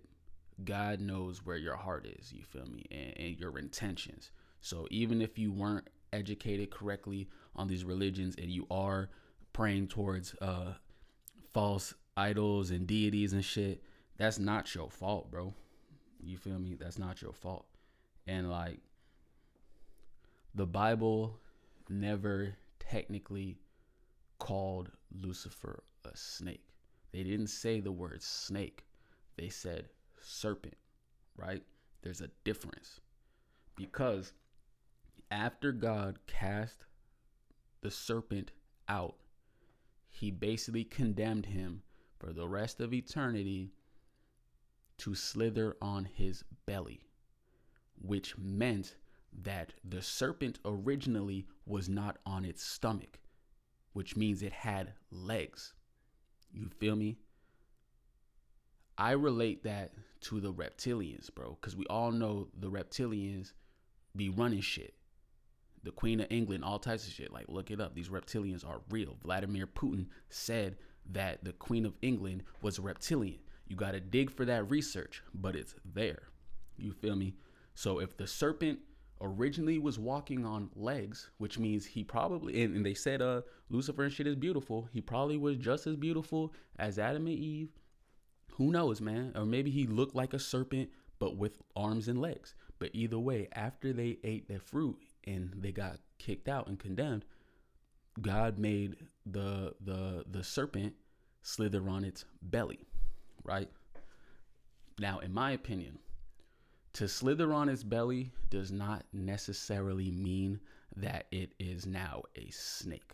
God 0.63 0.99
knows 0.99 1.45
where 1.45 1.57
your 1.57 1.75
heart 1.75 2.05
is, 2.05 2.33
you 2.33 2.43
feel 2.43 2.65
me, 2.65 2.85
and, 2.91 3.13
and 3.17 3.39
your 3.39 3.57
intentions. 3.57 4.31
So 4.61 4.87
even 4.91 5.21
if 5.21 5.37
you 5.37 5.51
weren't 5.51 5.87
educated 6.11 6.71
correctly 6.71 7.29
on 7.55 7.67
these 7.67 7.85
religions 7.85 8.35
and 8.37 8.49
you 8.49 8.65
are 8.69 9.09
praying 9.53 9.87
towards 9.87 10.35
uh, 10.41 10.73
false 11.53 11.93
idols 12.17 12.71
and 12.71 12.85
deities 12.87 13.33
and 13.33 13.43
shit, 13.43 13.81
that's 14.17 14.39
not 14.39 14.73
your 14.75 14.89
fault, 14.89 15.31
bro. 15.31 15.53
You 16.21 16.37
feel 16.37 16.59
me? 16.59 16.75
That's 16.79 16.99
not 16.99 17.21
your 17.21 17.33
fault. 17.33 17.65
And 18.27 18.49
like 18.49 18.79
the 20.53 20.65
Bible 20.65 21.39
never 21.89 22.55
technically 22.79 23.59
called 24.39 24.91
Lucifer 25.11 25.83
a 26.05 26.15
snake. 26.15 26.65
They 27.11 27.23
didn't 27.23 27.47
say 27.47 27.79
the 27.79 27.91
word 27.91 28.21
snake. 28.21 28.83
They 29.37 29.49
said 29.49 29.89
serpent, 30.21 30.77
right? 31.37 31.63
There's 32.01 32.21
a 32.21 32.29
difference. 32.43 32.99
Because 33.75 34.33
after 35.31 35.71
God 35.71 36.19
cast 36.27 36.85
the 37.81 37.91
serpent 37.91 38.51
out, 38.87 39.15
he 40.09 40.31
basically 40.31 40.83
condemned 40.83 41.45
him 41.47 41.83
for 42.17 42.33
the 42.33 42.47
rest 42.47 42.81
of 42.81 42.93
eternity 42.93 43.71
to 44.97 45.15
slither 45.15 45.77
on 45.81 46.05
his 46.05 46.43
belly, 46.65 47.05
which 48.01 48.37
meant 48.37 48.95
that 49.31 49.73
the 49.83 50.01
serpent 50.01 50.59
originally 50.65 51.47
was 51.65 51.87
not 51.87 52.17
on 52.25 52.43
its 52.43 52.63
stomach, 52.63 53.19
which 53.93 54.17
means 54.17 54.41
it 54.41 54.51
had 54.51 54.93
legs. 55.11 55.73
You 56.51 56.69
feel 56.79 56.95
me? 56.95 57.19
I 58.97 59.11
relate 59.11 59.63
that 59.63 59.93
to 60.21 60.41
the 60.41 60.51
reptilians, 60.51 61.33
bro, 61.33 61.57
because 61.61 61.75
we 61.75 61.85
all 61.85 62.11
know 62.11 62.49
the 62.59 62.69
reptilians 62.69 63.53
be 64.15 64.29
running 64.29 64.61
shit. 64.61 64.95
The 65.83 65.91
Queen 65.91 66.19
of 66.19 66.27
England, 66.29 66.63
all 66.63 66.79
types 66.79 67.07
of 67.07 67.13
shit. 67.13 67.31
Like, 67.31 67.45
look 67.47 67.71
it 67.71 67.79
up. 67.79 67.95
These 67.95 68.09
reptilians 68.09 68.67
are 68.67 68.81
real. 68.89 69.17
Vladimir 69.23 69.67
Putin 69.67 70.07
said 70.29 70.77
that 71.11 71.43
the 71.43 71.53
Queen 71.53 71.85
of 71.85 71.95
England 72.01 72.43
was 72.61 72.77
a 72.77 72.81
reptilian. 72.81 73.39
You 73.67 73.75
got 73.75 73.91
to 73.91 73.99
dig 73.99 74.31
for 74.31 74.45
that 74.45 74.69
research, 74.69 75.23
but 75.33 75.55
it's 75.55 75.75
there. 75.85 76.23
You 76.77 76.91
feel 76.91 77.15
me? 77.15 77.35
So 77.75 77.99
if 77.99 78.17
the 78.17 78.27
serpent 78.27 78.79
originally 79.21 79.79
was 79.79 79.99
walking 79.99 80.45
on 80.45 80.69
legs, 80.75 81.29
which 81.37 81.59
means 81.59 81.85
he 81.85 82.03
probably 82.03 82.61
and, 82.63 82.75
and, 82.75 82.85
they 82.85 82.93
said 82.93 83.21
uh 83.21 83.41
Lucifer 83.69 84.03
and 84.03 84.13
shit 84.13 84.27
is 84.27 84.35
beautiful. 84.35 84.89
He 84.91 85.01
probably 85.01 85.37
was 85.37 85.57
just 85.57 85.87
as 85.87 85.95
beautiful 85.95 86.53
as 86.77 86.97
Adam 86.97 87.27
and 87.27 87.37
Eve. 87.37 87.69
Who 88.53 88.71
knows, 88.71 89.01
man? 89.01 89.33
Or 89.35 89.45
maybe 89.45 89.71
he 89.71 89.87
looked 89.87 90.15
like 90.15 90.33
a 90.33 90.39
serpent 90.39 90.89
but 91.19 91.35
with 91.35 91.61
arms 91.75 92.07
and 92.07 92.19
legs. 92.19 92.55
But 92.79 92.91
either 92.93 93.19
way, 93.19 93.49
after 93.51 93.91
they 93.91 94.17
ate 94.23 94.47
the 94.47 94.59
fruit 94.59 94.97
and 95.25 95.53
they 95.55 95.71
got 95.71 95.99
kicked 96.17 96.47
out 96.47 96.67
and 96.67 96.79
condemned, 96.79 97.25
God 98.21 98.57
made 98.59 98.97
the 99.25 99.73
the 99.81 100.25
the 100.29 100.43
serpent 100.43 100.93
slither 101.41 101.87
on 101.89 102.03
its 102.03 102.25
belly 102.41 102.85
right? 103.43 103.69
Now, 104.99 105.19
in 105.19 105.33
my 105.33 105.51
opinion, 105.51 105.99
to 106.93 107.07
slither 107.07 107.53
on 107.53 107.69
its 107.69 107.83
belly 107.83 108.31
does 108.49 108.71
not 108.71 109.05
necessarily 109.13 110.11
mean 110.11 110.59
that 110.95 111.27
it 111.31 111.53
is 111.59 111.85
now 111.85 112.23
a 112.35 112.49
snake. 112.51 113.13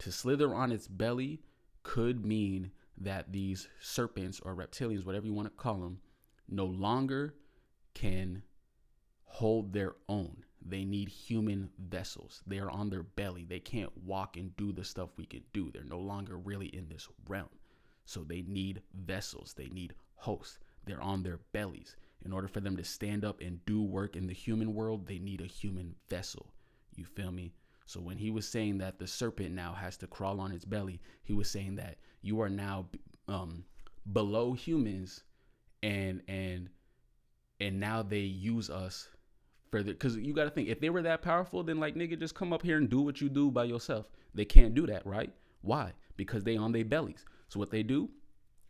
To 0.00 0.12
slither 0.12 0.54
on 0.54 0.72
its 0.72 0.88
belly 0.88 1.42
could 1.82 2.24
mean 2.24 2.70
that 2.98 3.32
these 3.32 3.68
serpents 3.80 4.40
or 4.40 4.54
reptilians, 4.54 5.04
whatever 5.04 5.26
you 5.26 5.34
want 5.34 5.48
to 5.48 5.62
call 5.62 5.76
them, 5.76 6.00
no 6.48 6.64
longer 6.64 7.34
can 7.94 8.42
hold 9.24 9.72
their 9.72 9.96
own. 10.08 10.44
They 10.68 10.84
need 10.84 11.08
human 11.08 11.70
vessels. 11.78 12.42
They 12.46 12.58
are 12.58 12.70
on 12.70 12.90
their 12.90 13.02
belly. 13.02 13.44
They 13.44 13.60
can't 13.60 13.96
walk 14.04 14.36
and 14.36 14.56
do 14.56 14.72
the 14.72 14.84
stuff 14.84 15.10
we 15.16 15.26
can 15.26 15.42
do. 15.52 15.70
They're 15.70 15.84
no 15.84 15.98
longer 15.98 16.36
really 16.36 16.66
in 16.66 16.88
this 16.88 17.08
realm. 17.28 17.48
So 18.04 18.22
they 18.22 18.42
need 18.42 18.82
vessels, 18.94 19.54
they 19.56 19.68
need 19.68 19.94
hosts. 20.16 20.58
They're 20.84 21.02
on 21.02 21.22
their 21.22 21.40
bellies. 21.52 21.96
In 22.24 22.32
order 22.32 22.48
for 22.48 22.60
them 22.60 22.76
to 22.76 22.84
stand 22.84 23.24
up 23.24 23.40
and 23.40 23.64
do 23.66 23.82
work 23.82 24.16
in 24.16 24.26
the 24.26 24.32
human 24.32 24.74
world, 24.74 25.06
they 25.06 25.18
need 25.18 25.40
a 25.40 25.46
human 25.46 25.94
vessel. 26.08 26.52
You 26.94 27.04
feel 27.04 27.32
me? 27.32 27.52
So 27.84 28.00
when 28.00 28.18
he 28.18 28.30
was 28.30 28.48
saying 28.48 28.78
that 28.78 28.98
the 28.98 29.06
serpent 29.06 29.54
now 29.54 29.72
has 29.72 29.96
to 29.98 30.06
crawl 30.06 30.40
on 30.40 30.52
its 30.52 30.64
belly, 30.64 31.00
he 31.22 31.32
was 31.32 31.50
saying 31.50 31.76
that 31.76 31.98
you 32.22 32.40
are 32.40 32.48
now 32.48 32.86
um, 33.28 33.64
below 34.12 34.54
humans, 34.54 35.22
and 35.82 36.22
and 36.26 36.68
and 37.60 37.78
now 37.78 38.02
they 38.02 38.20
use 38.20 38.70
us 38.70 39.08
for 39.70 39.82
the 39.82 39.92
because 39.92 40.16
you 40.16 40.32
got 40.32 40.44
to 40.44 40.50
think 40.50 40.68
if 40.68 40.80
they 40.80 40.90
were 40.90 41.02
that 41.02 41.22
powerful, 41.22 41.62
then 41.62 41.78
like 41.78 41.94
nigga, 41.94 42.18
just 42.18 42.34
come 42.34 42.52
up 42.52 42.62
here 42.62 42.78
and 42.78 42.88
do 42.88 43.00
what 43.00 43.20
you 43.20 43.28
do 43.28 43.50
by 43.50 43.64
yourself. 43.64 44.06
They 44.34 44.44
can't 44.44 44.74
do 44.74 44.86
that, 44.86 45.06
right? 45.06 45.32
Why? 45.62 45.92
Because 46.16 46.44
they 46.44 46.56
on 46.56 46.72
their 46.72 46.84
bellies. 46.84 47.24
So 47.48 47.58
what 47.58 47.70
they 47.70 47.82
do, 47.82 48.10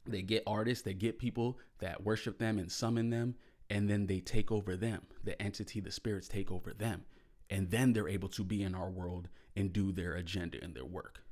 they 0.06 0.22
get 0.22 0.42
artists, 0.46 0.82
they 0.82 0.94
get 0.94 1.18
people 1.18 1.58
that 1.78 2.02
worship 2.02 2.38
them 2.38 2.58
and 2.58 2.70
summon 2.70 3.10
them, 3.10 3.34
and 3.70 3.88
then 3.88 4.06
they 4.06 4.20
take 4.20 4.50
over 4.50 4.76
them. 4.76 5.02
The 5.24 5.40
entity, 5.40 5.80
the 5.80 5.90
spirits 5.90 6.28
take 6.28 6.50
over 6.50 6.72
them. 6.72 7.04
And 7.50 7.70
then 7.70 7.92
they're 7.92 8.08
able 8.08 8.28
to 8.30 8.44
be 8.44 8.62
in 8.62 8.74
our 8.74 8.90
world 8.90 9.28
and 9.56 9.72
do 9.72 9.92
their 9.92 10.14
agenda 10.14 10.58
and 10.62 10.74
their 10.74 10.84
work. 10.84 11.22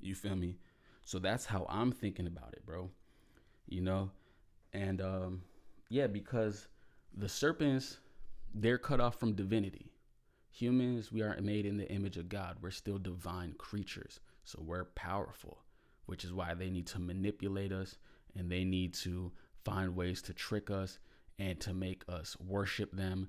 You 0.00 0.14
feel 0.14 0.36
me? 0.36 0.56
So 1.04 1.18
that's 1.18 1.44
how 1.44 1.66
I'm 1.68 1.92
thinking 1.92 2.26
about 2.26 2.52
it, 2.52 2.64
bro. 2.64 2.90
You 3.68 3.82
know? 3.82 4.10
And 4.72 5.00
um 5.00 5.42
yeah, 5.88 6.06
because 6.06 6.68
the 7.16 7.28
serpents, 7.28 7.98
they're 8.54 8.78
cut 8.78 9.00
off 9.00 9.18
from 9.18 9.34
divinity. 9.34 9.92
Humans, 10.50 11.12
we 11.12 11.22
aren't 11.22 11.44
made 11.44 11.66
in 11.66 11.76
the 11.76 11.90
image 11.90 12.16
of 12.16 12.28
God. 12.28 12.56
We're 12.60 12.70
still 12.70 12.98
divine 12.98 13.54
creatures. 13.58 14.20
So 14.44 14.60
we're 14.62 14.84
powerful 14.84 15.58
which 16.10 16.24
is 16.24 16.32
why 16.32 16.54
they 16.54 16.68
need 16.68 16.88
to 16.88 16.98
manipulate 16.98 17.70
us 17.70 17.96
and 18.34 18.50
they 18.50 18.64
need 18.64 18.92
to 18.92 19.30
find 19.64 19.94
ways 19.94 20.20
to 20.20 20.34
trick 20.34 20.68
us 20.68 20.98
and 21.38 21.60
to 21.60 21.72
make 21.72 22.02
us 22.08 22.36
worship 22.40 22.90
them. 22.90 23.28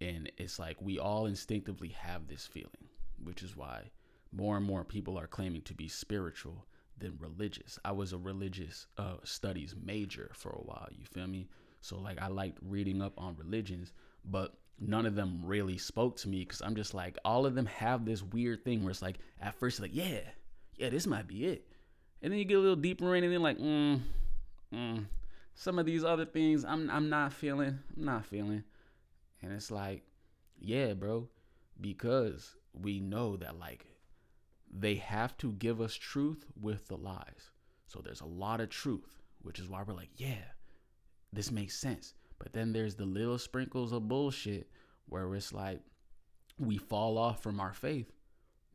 And 0.00 0.30
it's 0.36 0.58
like 0.58 0.82
we 0.82 0.98
all 0.98 1.26
instinctively 1.26 1.90
have 1.90 2.26
this 2.26 2.44
feeling, 2.44 2.88
which 3.22 3.40
is 3.44 3.56
why 3.56 3.92
more 4.32 4.56
and 4.56 4.66
more 4.66 4.82
people 4.82 5.16
are 5.16 5.28
claiming 5.28 5.62
to 5.62 5.74
be 5.74 5.86
spiritual 5.86 6.66
than 6.98 7.16
religious. 7.20 7.78
I 7.84 7.92
was 7.92 8.12
a 8.12 8.18
religious 8.18 8.88
uh, 8.98 9.18
studies 9.22 9.76
major 9.80 10.32
for 10.34 10.50
a 10.50 10.64
while, 10.64 10.88
you 10.90 11.04
feel 11.04 11.28
me? 11.28 11.46
So, 11.82 12.00
like, 12.00 12.20
I 12.20 12.26
liked 12.26 12.58
reading 12.62 13.00
up 13.00 13.12
on 13.16 13.36
religions, 13.36 13.92
but 14.26 14.54
none 14.78 15.06
of 15.06 15.14
them 15.14 15.40
really 15.42 15.78
spoke 15.78 16.16
to 16.18 16.28
me 16.28 16.40
because 16.40 16.60
I'm 16.60 16.76
just 16.76 16.94
like, 16.94 17.16
all 17.24 17.46
of 17.46 17.54
them 17.54 17.66
have 17.66 18.04
this 18.04 18.22
weird 18.22 18.64
thing 18.64 18.82
where 18.82 18.90
it's 18.90 19.02
like, 19.02 19.18
at 19.40 19.54
first, 19.54 19.80
like, 19.80 19.94
yeah, 19.94 20.20
yeah, 20.76 20.90
this 20.90 21.06
might 21.06 21.26
be 21.26 21.46
it. 21.46 21.66
And 22.22 22.32
then 22.32 22.38
you 22.38 22.44
get 22.44 22.58
a 22.58 22.60
little 22.60 22.76
deeper 22.76 23.14
in, 23.14 23.24
and 23.24 23.32
then 23.32 23.42
like, 23.42 23.58
mm, 23.58 24.00
mm, 24.74 25.06
some 25.54 25.78
of 25.78 25.86
these 25.86 26.04
other 26.04 26.24
things 26.24 26.64
I'm 26.64 26.90
I'm 26.90 27.08
not 27.08 27.32
feeling. 27.32 27.78
I'm 27.96 28.04
not 28.04 28.26
feeling. 28.26 28.62
And 29.42 29.52
it's 29.52 29.70
like, 29.70 30.02
yeah, 30.58 30.94
bro, 30.94 31.28
because 31.80 32.56
we 32.72 33.00
know 33.00 33.36
that 33.36 33.58
like 33.58 33.86
they 34.70 34.96
have 34.96 35.36
to 35.38 35.52
give 35.52 35.80
us 35.80 35.94
truth 35.94 36.44
with 36.60 36.88
the 36.88 36.96
lies. 36.96 37.50
So 37.86 38.00
there's 38.00 38.20
a 38.20 38.26
lot 38.26 38.60
of 38.60 38.68
truth, 38.68 39.20
which 39.42 39.58
is 39.58 39.68
why 39.68 39.82
we're 39.82 39.94
like, 39.94 40.10
yeah, 40.16 40.44
this 41.32 41.50
makes 41.50 41.76
sense. 41.78 42.14
But 42.38 42.52
then 42.52 42.72
there's 42.72 42.94
the 42.94 43.06
little 43.06 43.38
sprinkles 43.38 43.92
of 43.92 44.08
bullshit 44.08 44.68
where 45.08 45.34
it's 45.34 45.52
like, 45.52 45.80
we 46.58 46.78
fall 46.78 47.18
off 47.18 47.42
from 47.42 47.60
our 47.60 47.72
faith 47.72 48.10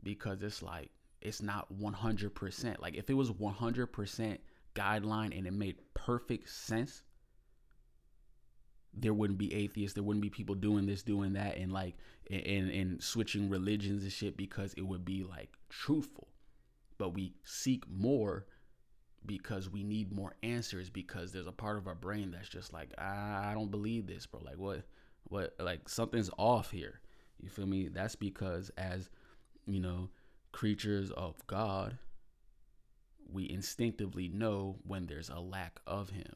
because 0.04 0.42
it's 0.42 0.62
like 0.62 0.92
it's 1.22 1.42
not 1.42 1.68
100%. 1.74 2.80
Like 2.80 2.96
if 2.96 3.10
it 3.10 3.14
was 3.14 3.32
100% 3.32 4.38
guideline 4.76 5.38
and 5.38 5.48
it 5.48 5.54
made 5.54 5.78
perfect 5.94 6.50
sense, 6.50 7.04
there 8.94 9.14
wouldn't 9.14 9.40
be 9.40 9.54
atheists, 9.54 9.94
there 9.94 10.04
wouldn't 10.04 10.22
be 10.22 10.30
people 10.30 10.56
doing 10.56 10.86
this, 10.86 11.04
doing 11.04 11.34
that 11.34 11.58
and 11.58 11.72
like 11.72 11.96
and 12.30 12.70
and 12.70 13.02
switching 13.02 13.50
religions 13.50 14.04
and 14.04 14.12
shit 14.12 14.36
because 14.36 14.74
it 14.74 14.82
would 14.82 15.06
be 15.06 15.24
like 15.24 15.50
truthful. 15.70 16.28
But 16.98 17.14
we 17.14 17.34
seek 17.44 17.90
more 17.90 18.46
because 19.26 19.70
we 19.70 19.84
need 19.84 20.12
more 20.12 20.36
answers 20.44 20.90
because 20.90 21.32
there's 21.32 21.48
a 21.48 21.52
part 21.52 21.78
of 21.78 21.88
our 21.88 21.96
brain 21.96 22.32
that's 22.32 22.50
just 22.50 22.74
like 22.74 22.90
I 23.00 23.52
don't 23.54 23.72
believe 23.72 24.08
this, 24.08 24.26
bro. 24.26 24.42
Like 24.44 24.58
what 24.58 24.84
what 25.26 25.56
like 25.60 25.88
something's 25.88 26.30
off 26.38 26.72
here. 26.72 27.00
You 27.40 27.50
feel 27.50 27.66
me? 27.66 27.88
That's 27.88 28.16
because 28.16 28.72
as 28.78 29.10
you 29.66 29.80
know, 29.80 30.10
creatures 30.52 31.12
of 31.12 31.36
God, 31.48 31.98
we 33.32 33.50
instinctively 33.50 34.28
know 34.28 34.78
when 34.86 35.08
there's 35.08 35.30
a 35.30 35.40
lack 35.40 35.80
of 35.88 36.10
him. 36.10 36.36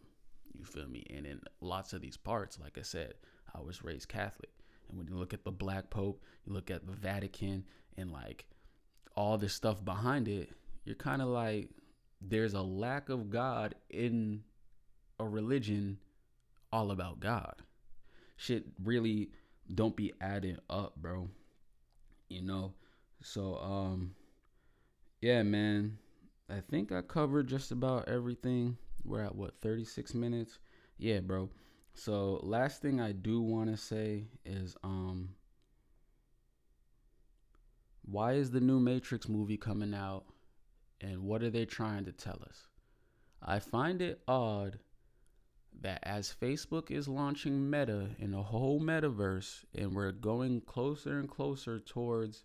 You 0.57 0.63
feel 0.63 0.87
me? 0.87 1.05
And 1.09 1.25
in 1.25 1.41
lots 1.61 1.93
of 1.93 2.01
these 2.01 2.17
parts, 2.17 2.59
like 2.61 2.77
I 2.77 2.83
said, 2.83 3.15
I 3.53 3.61
was 3.61 3.83
raised 3.83 4.07
Catholic. 4.07 4.51
And 4.89 4.97
when 4.97 5.07
you 5.07 5.15
look 5.15 5.33
at 5.33 5.43
the 5.43 5.51
Black 5.51 5.89
Pope, 5.89 6.21
you 6.45 6.53
look 6.53 6.71
at 6.71 6.85
the 6.85 6.93
Vatican 6.93 7.65
and 7.97 8.11
like 8.11 8.45
all 9.15 9.37
this 9.37 9.53
stuff 9.53 9.83
behind 9.83 10.27
it, 10.27 10.49
you're 10.85 10.95
kind 10.95 11.21
of 11.21 11.27
like, 11.27 11.69
there's 12.21 12.53
a 12.53 12.61
lack 12.61 13.09
of 13.09 13.29
God 13.29 13.75
in 13.89 14.43
a 15.19 15.25
religion 15.25 15.97
all 16.71 16.91
about 16.91 17.19
God. 17.19 17.55
Shit 18.37 18.65
really 18.83 19.29
don't 19.73 19.95
be 19.95 20.13
adding 20.19 20.57
up, 20.69 20.95
bro. 20.97 21.29
You 22.29 22.41
know? 22.41 22.73
So 23.21 23.57
um 23.57 24.15
yeah, 25.21 25.43
man. 25.43 25.97
I 26.49 26.59
think 26.59 26.91
I 26.91 27.01
covered 27.01 27.47
just 27.47 27.71
about 27.71 28.07
everything. 28.07 28.77
We're 29.03 29.23
at 29.23 29.35
what 29.35 29.61
36 29.61 30.13
minutes. 30.13 30.59
Yeah, 30.97 31.19
bro. 31.21 31.49
So 31.93 32.39
last 32.43 32.81
thing 32.81 32.99
I 32.99 33.13
do 33.13 33.41
want 33.41 33.69
to 33.69 33.77
say 33.77 34.25
is 34.45 34.75
um 34.83 35.29
why 38.03 38.33
is 38.33 38.51
the 38.51 38.59
new 38.59 38.79
Matrix 38.79 39.27
movie 39.27 39.57
coming 39.57 39.93
out 39.93 40.25
and 41.01 41.23
what 41.23 41.43
are 41.43 41.49
they 41.49 41.65
trying 41.65 42.05
to 42.05 42.11
tell 42.11 42.39
us? 42.47 42.67
I 43.41 43.59
find 43.59 44.01
it 44.01 44.21
odd 44.27 44.79
that 45.81 45.99
as 46.03 46.33
Facebook 46.41 46.89
is 46.89 47.07
launching 47.07 47.69
Meta 47.69 48.07
in 48.17 48.33
a 48.33 48.41
whole 48.41 48.79
metaverse 48.79 49.65
and 49.77 49.93
we're 49.93 50.11
going 50.11 50.61
closer 50.61 51.19
and 51.19 51.29
closer 51.29 51.79
towards 51.79 52.43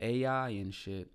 AI 0.00 0.50
and 0.50 0.72
shit, 0.72 1.10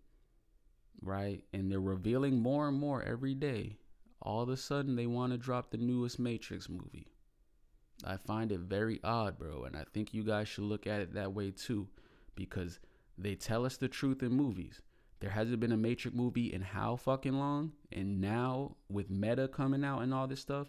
right? 1.02 1.44
And 1.54 1.72
they're 1.72 1.80
revealing 1.80 2.40
more 2.40 2.68
and 2.68 2.78
more 2.78 3.04
every 3.04 3.36
day. 3.36 3.78
All 4.22 4.42
of 4.42 4.50
a 4.50 4.58
sudden, 4.58 4.96
they 4.96 5.06
want 5.06 5.32
to 5.34 5.38
drop 5.38 5.70
the 5.70 5.78
newest 5.78 6.18
Matrix 6.18 6.70
movie. 6.70 7.08
I 8.06 8.18
find 8.18 8.52
it 8.52 8.62
very 8.62 9.00
odd, 9.04 9.38
bro. 9.38 9.64
And 9.66 9.76
I 9.76 9.84
think 9.94 10.14
you 10.14 10.24
guys 10.24 10.48
should 10.48 10.64
look 10.64 10.88
at 10.88 11.02
it 11.02 11.14
that 11.14 11.34
way 11.34 11.52
too, 11.52 11.88
because 12.36 12.80
they 13.18 13.36
tell 13.36 13.66
us 13.66 13.78
the 13.78 13.88
truth 13.88 14.24
in 14.24 14.32
movies. 14.32 14.82
There 15.24 15.32
hasn't 15.32 15.62
been 15.62 15.72
a 15.72 15.78
Matrix 15.78 16.18
movie 16.18 16.52
in 16.52 16.62
how 16.62 16.98
fucking 16.98 17.40
long? 17.40 17.72
And 17.94 18.20
now 18.20 18.76
with 18.90 19.10
Meta 19.10 19.48
coming 19.48 19.86
out 19.86 20.02
and 20.02 20.14
all 20.14 20.28
this 20.28 20.42
stuff, 20.42 20.68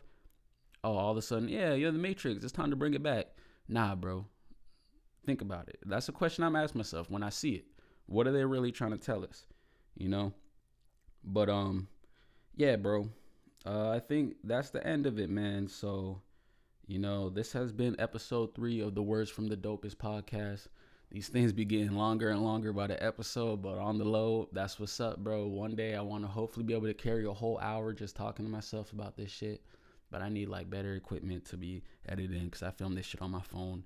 oh, 0.84 0.92
all 0.92 1.10
of 1.10 1.16
a 1.16 1.22
sudden, 1.22 1.48
yeah, 1.48 1.74
you're 1.74 1.90
the 1.90 1.98
Matrix. 1.98 2.44
It's 2.44 2.52
time 2.52 2.70
to 2.70 2.76
bring 2.76 2.94
it 2.94 3.02
back. 3.02 3.26
Nah, 3.66 3.96
bro. 3.96 4.26
Think 5.26 5.40
about 5.42 5.68
it. 5.68 5.80
That's 5.84 6.08
a 6.08 6.12
question 6.12 6.44
I'm 6.44 6.54
asking 6.54 6.78
myself 6.78 7.10
when 7.10 7.24
I 7.24 7.30
see 7.30 7.54
it. 7.54 7.64
What 8.06 8.28
are 8.28 8.32
they 8.32 8.44
really 8.44 8.70
trying 8.70 8.92
to 8.92 8.96
tell 8.96 9.24
us? 9.24 9.44
You 9.96 10.08
know? 10.08 10.32
But 11.24 11.48
um 11.48 11.88
yeah, 12.54 12.76
bro. 12.76 13.08
Uh 13.66 13.90
I 13.90 13.98
think 13.98 14.36
that's 14.44 14.70
the 14.70 14.86
end 14.86 15.06
of 15.06 15.18
it, 15.18 15.30
man. 15.30 15.66
So, 15.66 16.22
you 16.86 17.00
know, 17.00 17.28
this 17.28 17.52
has 17.54 17.72
been 17.72 17.96
episode 17.98 18.54
3 18.54 18.82
of 18.82 18.94
the 18.94 19.02
Words 19.02 19.30
from 19.30 19.48
the 19.48 19.56
Dopest 19.56 19.96
podcast. 19.96 20.68
These 21.10 21.28
things 21.28 21.52
be 21.52 21.64
getting 21.64 21.92
longer 21.92 22.30
and 22.30 22.42
longer 22.42 22.72
by 22.72 22.88
the 22.88 23.00
episode, 23.02 23.62
but 23.62 23.78
on 23.78 23.98
the 23.98 24.04
low, 24.04 24.48
that's 24.52 24.80
what's 24.80 24.98
up, 24.98 25.18
bro. 25.18 25.46
One 25.46 25.76
day 25.76 25.94
I 25.94 26.00
want 26.00 26.24
to 26.24 26.28
hopefully 26.28 26.64
be 26.64 26.74
able 26.74 26.86
to 26.86 26.94
carry 26.94 27.24
a 27.24 27.32
whole 27.32 27.58
hour 27.60 27.92
just 27.92 28.16
talking 28.16 28.44
to 28.44 28.50
myself 28.50 28.92
about 28.92 29.16
this 29.16 29.30
shit. 29.30 29.62
But 30.10 30.22
I 30.22 30.28
need 30.28 30.48
like 30.48 30.70
better 30.70 30.94
equipment 30.94 31.44
to 31.46 31.56
be 31.56 31.82
editing 32.08 32.46
because 32.46 32.62
I 32.62 32.70
film 32.70 32.94
this 32.94 33.06
shit 33.06 33.22
on 33.22 33.30
my 33.30 33.42
phone, 33.42 33.84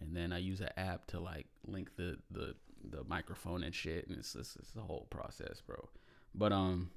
and 0.00 0.14
then 0.16 0.32
I 0.32 0.38
use 0.38 0.60
an 0.60 0.70
app 0.76 1.06
to 1.08 1.20
like 1.20 1.46
link 1.66 1.94
the 1.96 2.18
the 2.30 2.54
the 2.90 3.04
microphone 3.04 3.62
and 3.62 3.74
shit, 3.74 4.06
and 4.08 4.16
it's 4.16 4.34
it's, 4.34 4.56
it's 4.56 4.74
a 4.76 4.80
whole 4.80 5.06
process, 5.10 5.60
bro. 5.66 5.88
But 6.34 6.52
um, 6.52 6.90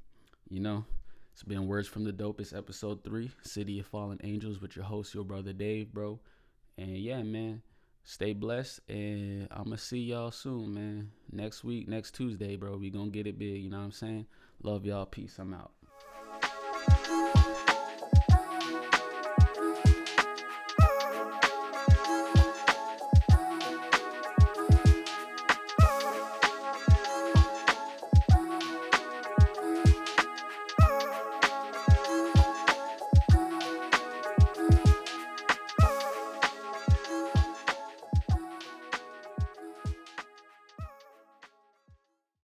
you 0.50 0.60
know, 0.60 0.86
it's 1.34 1.44
been 1.44 1.68
words 1.68 1.88
from 1.88 2.04
the 2.04 2.14
dopest 2.14 2.56
episode 2.56 3.04
three, 3.04 3.32
City 3.42 3.80
of 3.80 3.86
Fallen 3.86 4.20
Angels, 4.24 4.62
with 4.62 4.76
your 4.76 4.86
host, 4.86 5.14
your 5.14 5.24
brother 5.24 5.54
Dave, 5.54 5.94
bro. 5.94 6.20
And 6.78 6.98
yeah, 6.98 7.22
man, 7.24 7.62
stay 8.04 8.34
blessed, 8.34 8.82
and 8.90 9.48
I'ma 9.52 9.76
see 9.76 10.00
y'all 10.00 10.32
soon, 10.32 10.74
man. 10.74 11.12
Next 11.32 11.64
week, 11.64 11.88
next 11.88 12.16
Tuesday, 12.16 12.56
bro. 12.56 12.78
We 12.78 12.90
gonna 12.90 13.10
get 13.10 13.28
it 13.28 13.38
big. 13.38 13.64
You 13.64 13.70
know 13.70 13.80
what 13.80 13.86
I'm 13.86 13.92
saying? 13.92 14.26
Love 14.64 14.86
y'all. 14.86 15.06
Peace. 15.06 15.38
I'm 15.40 15.54
out. 15.54 15.72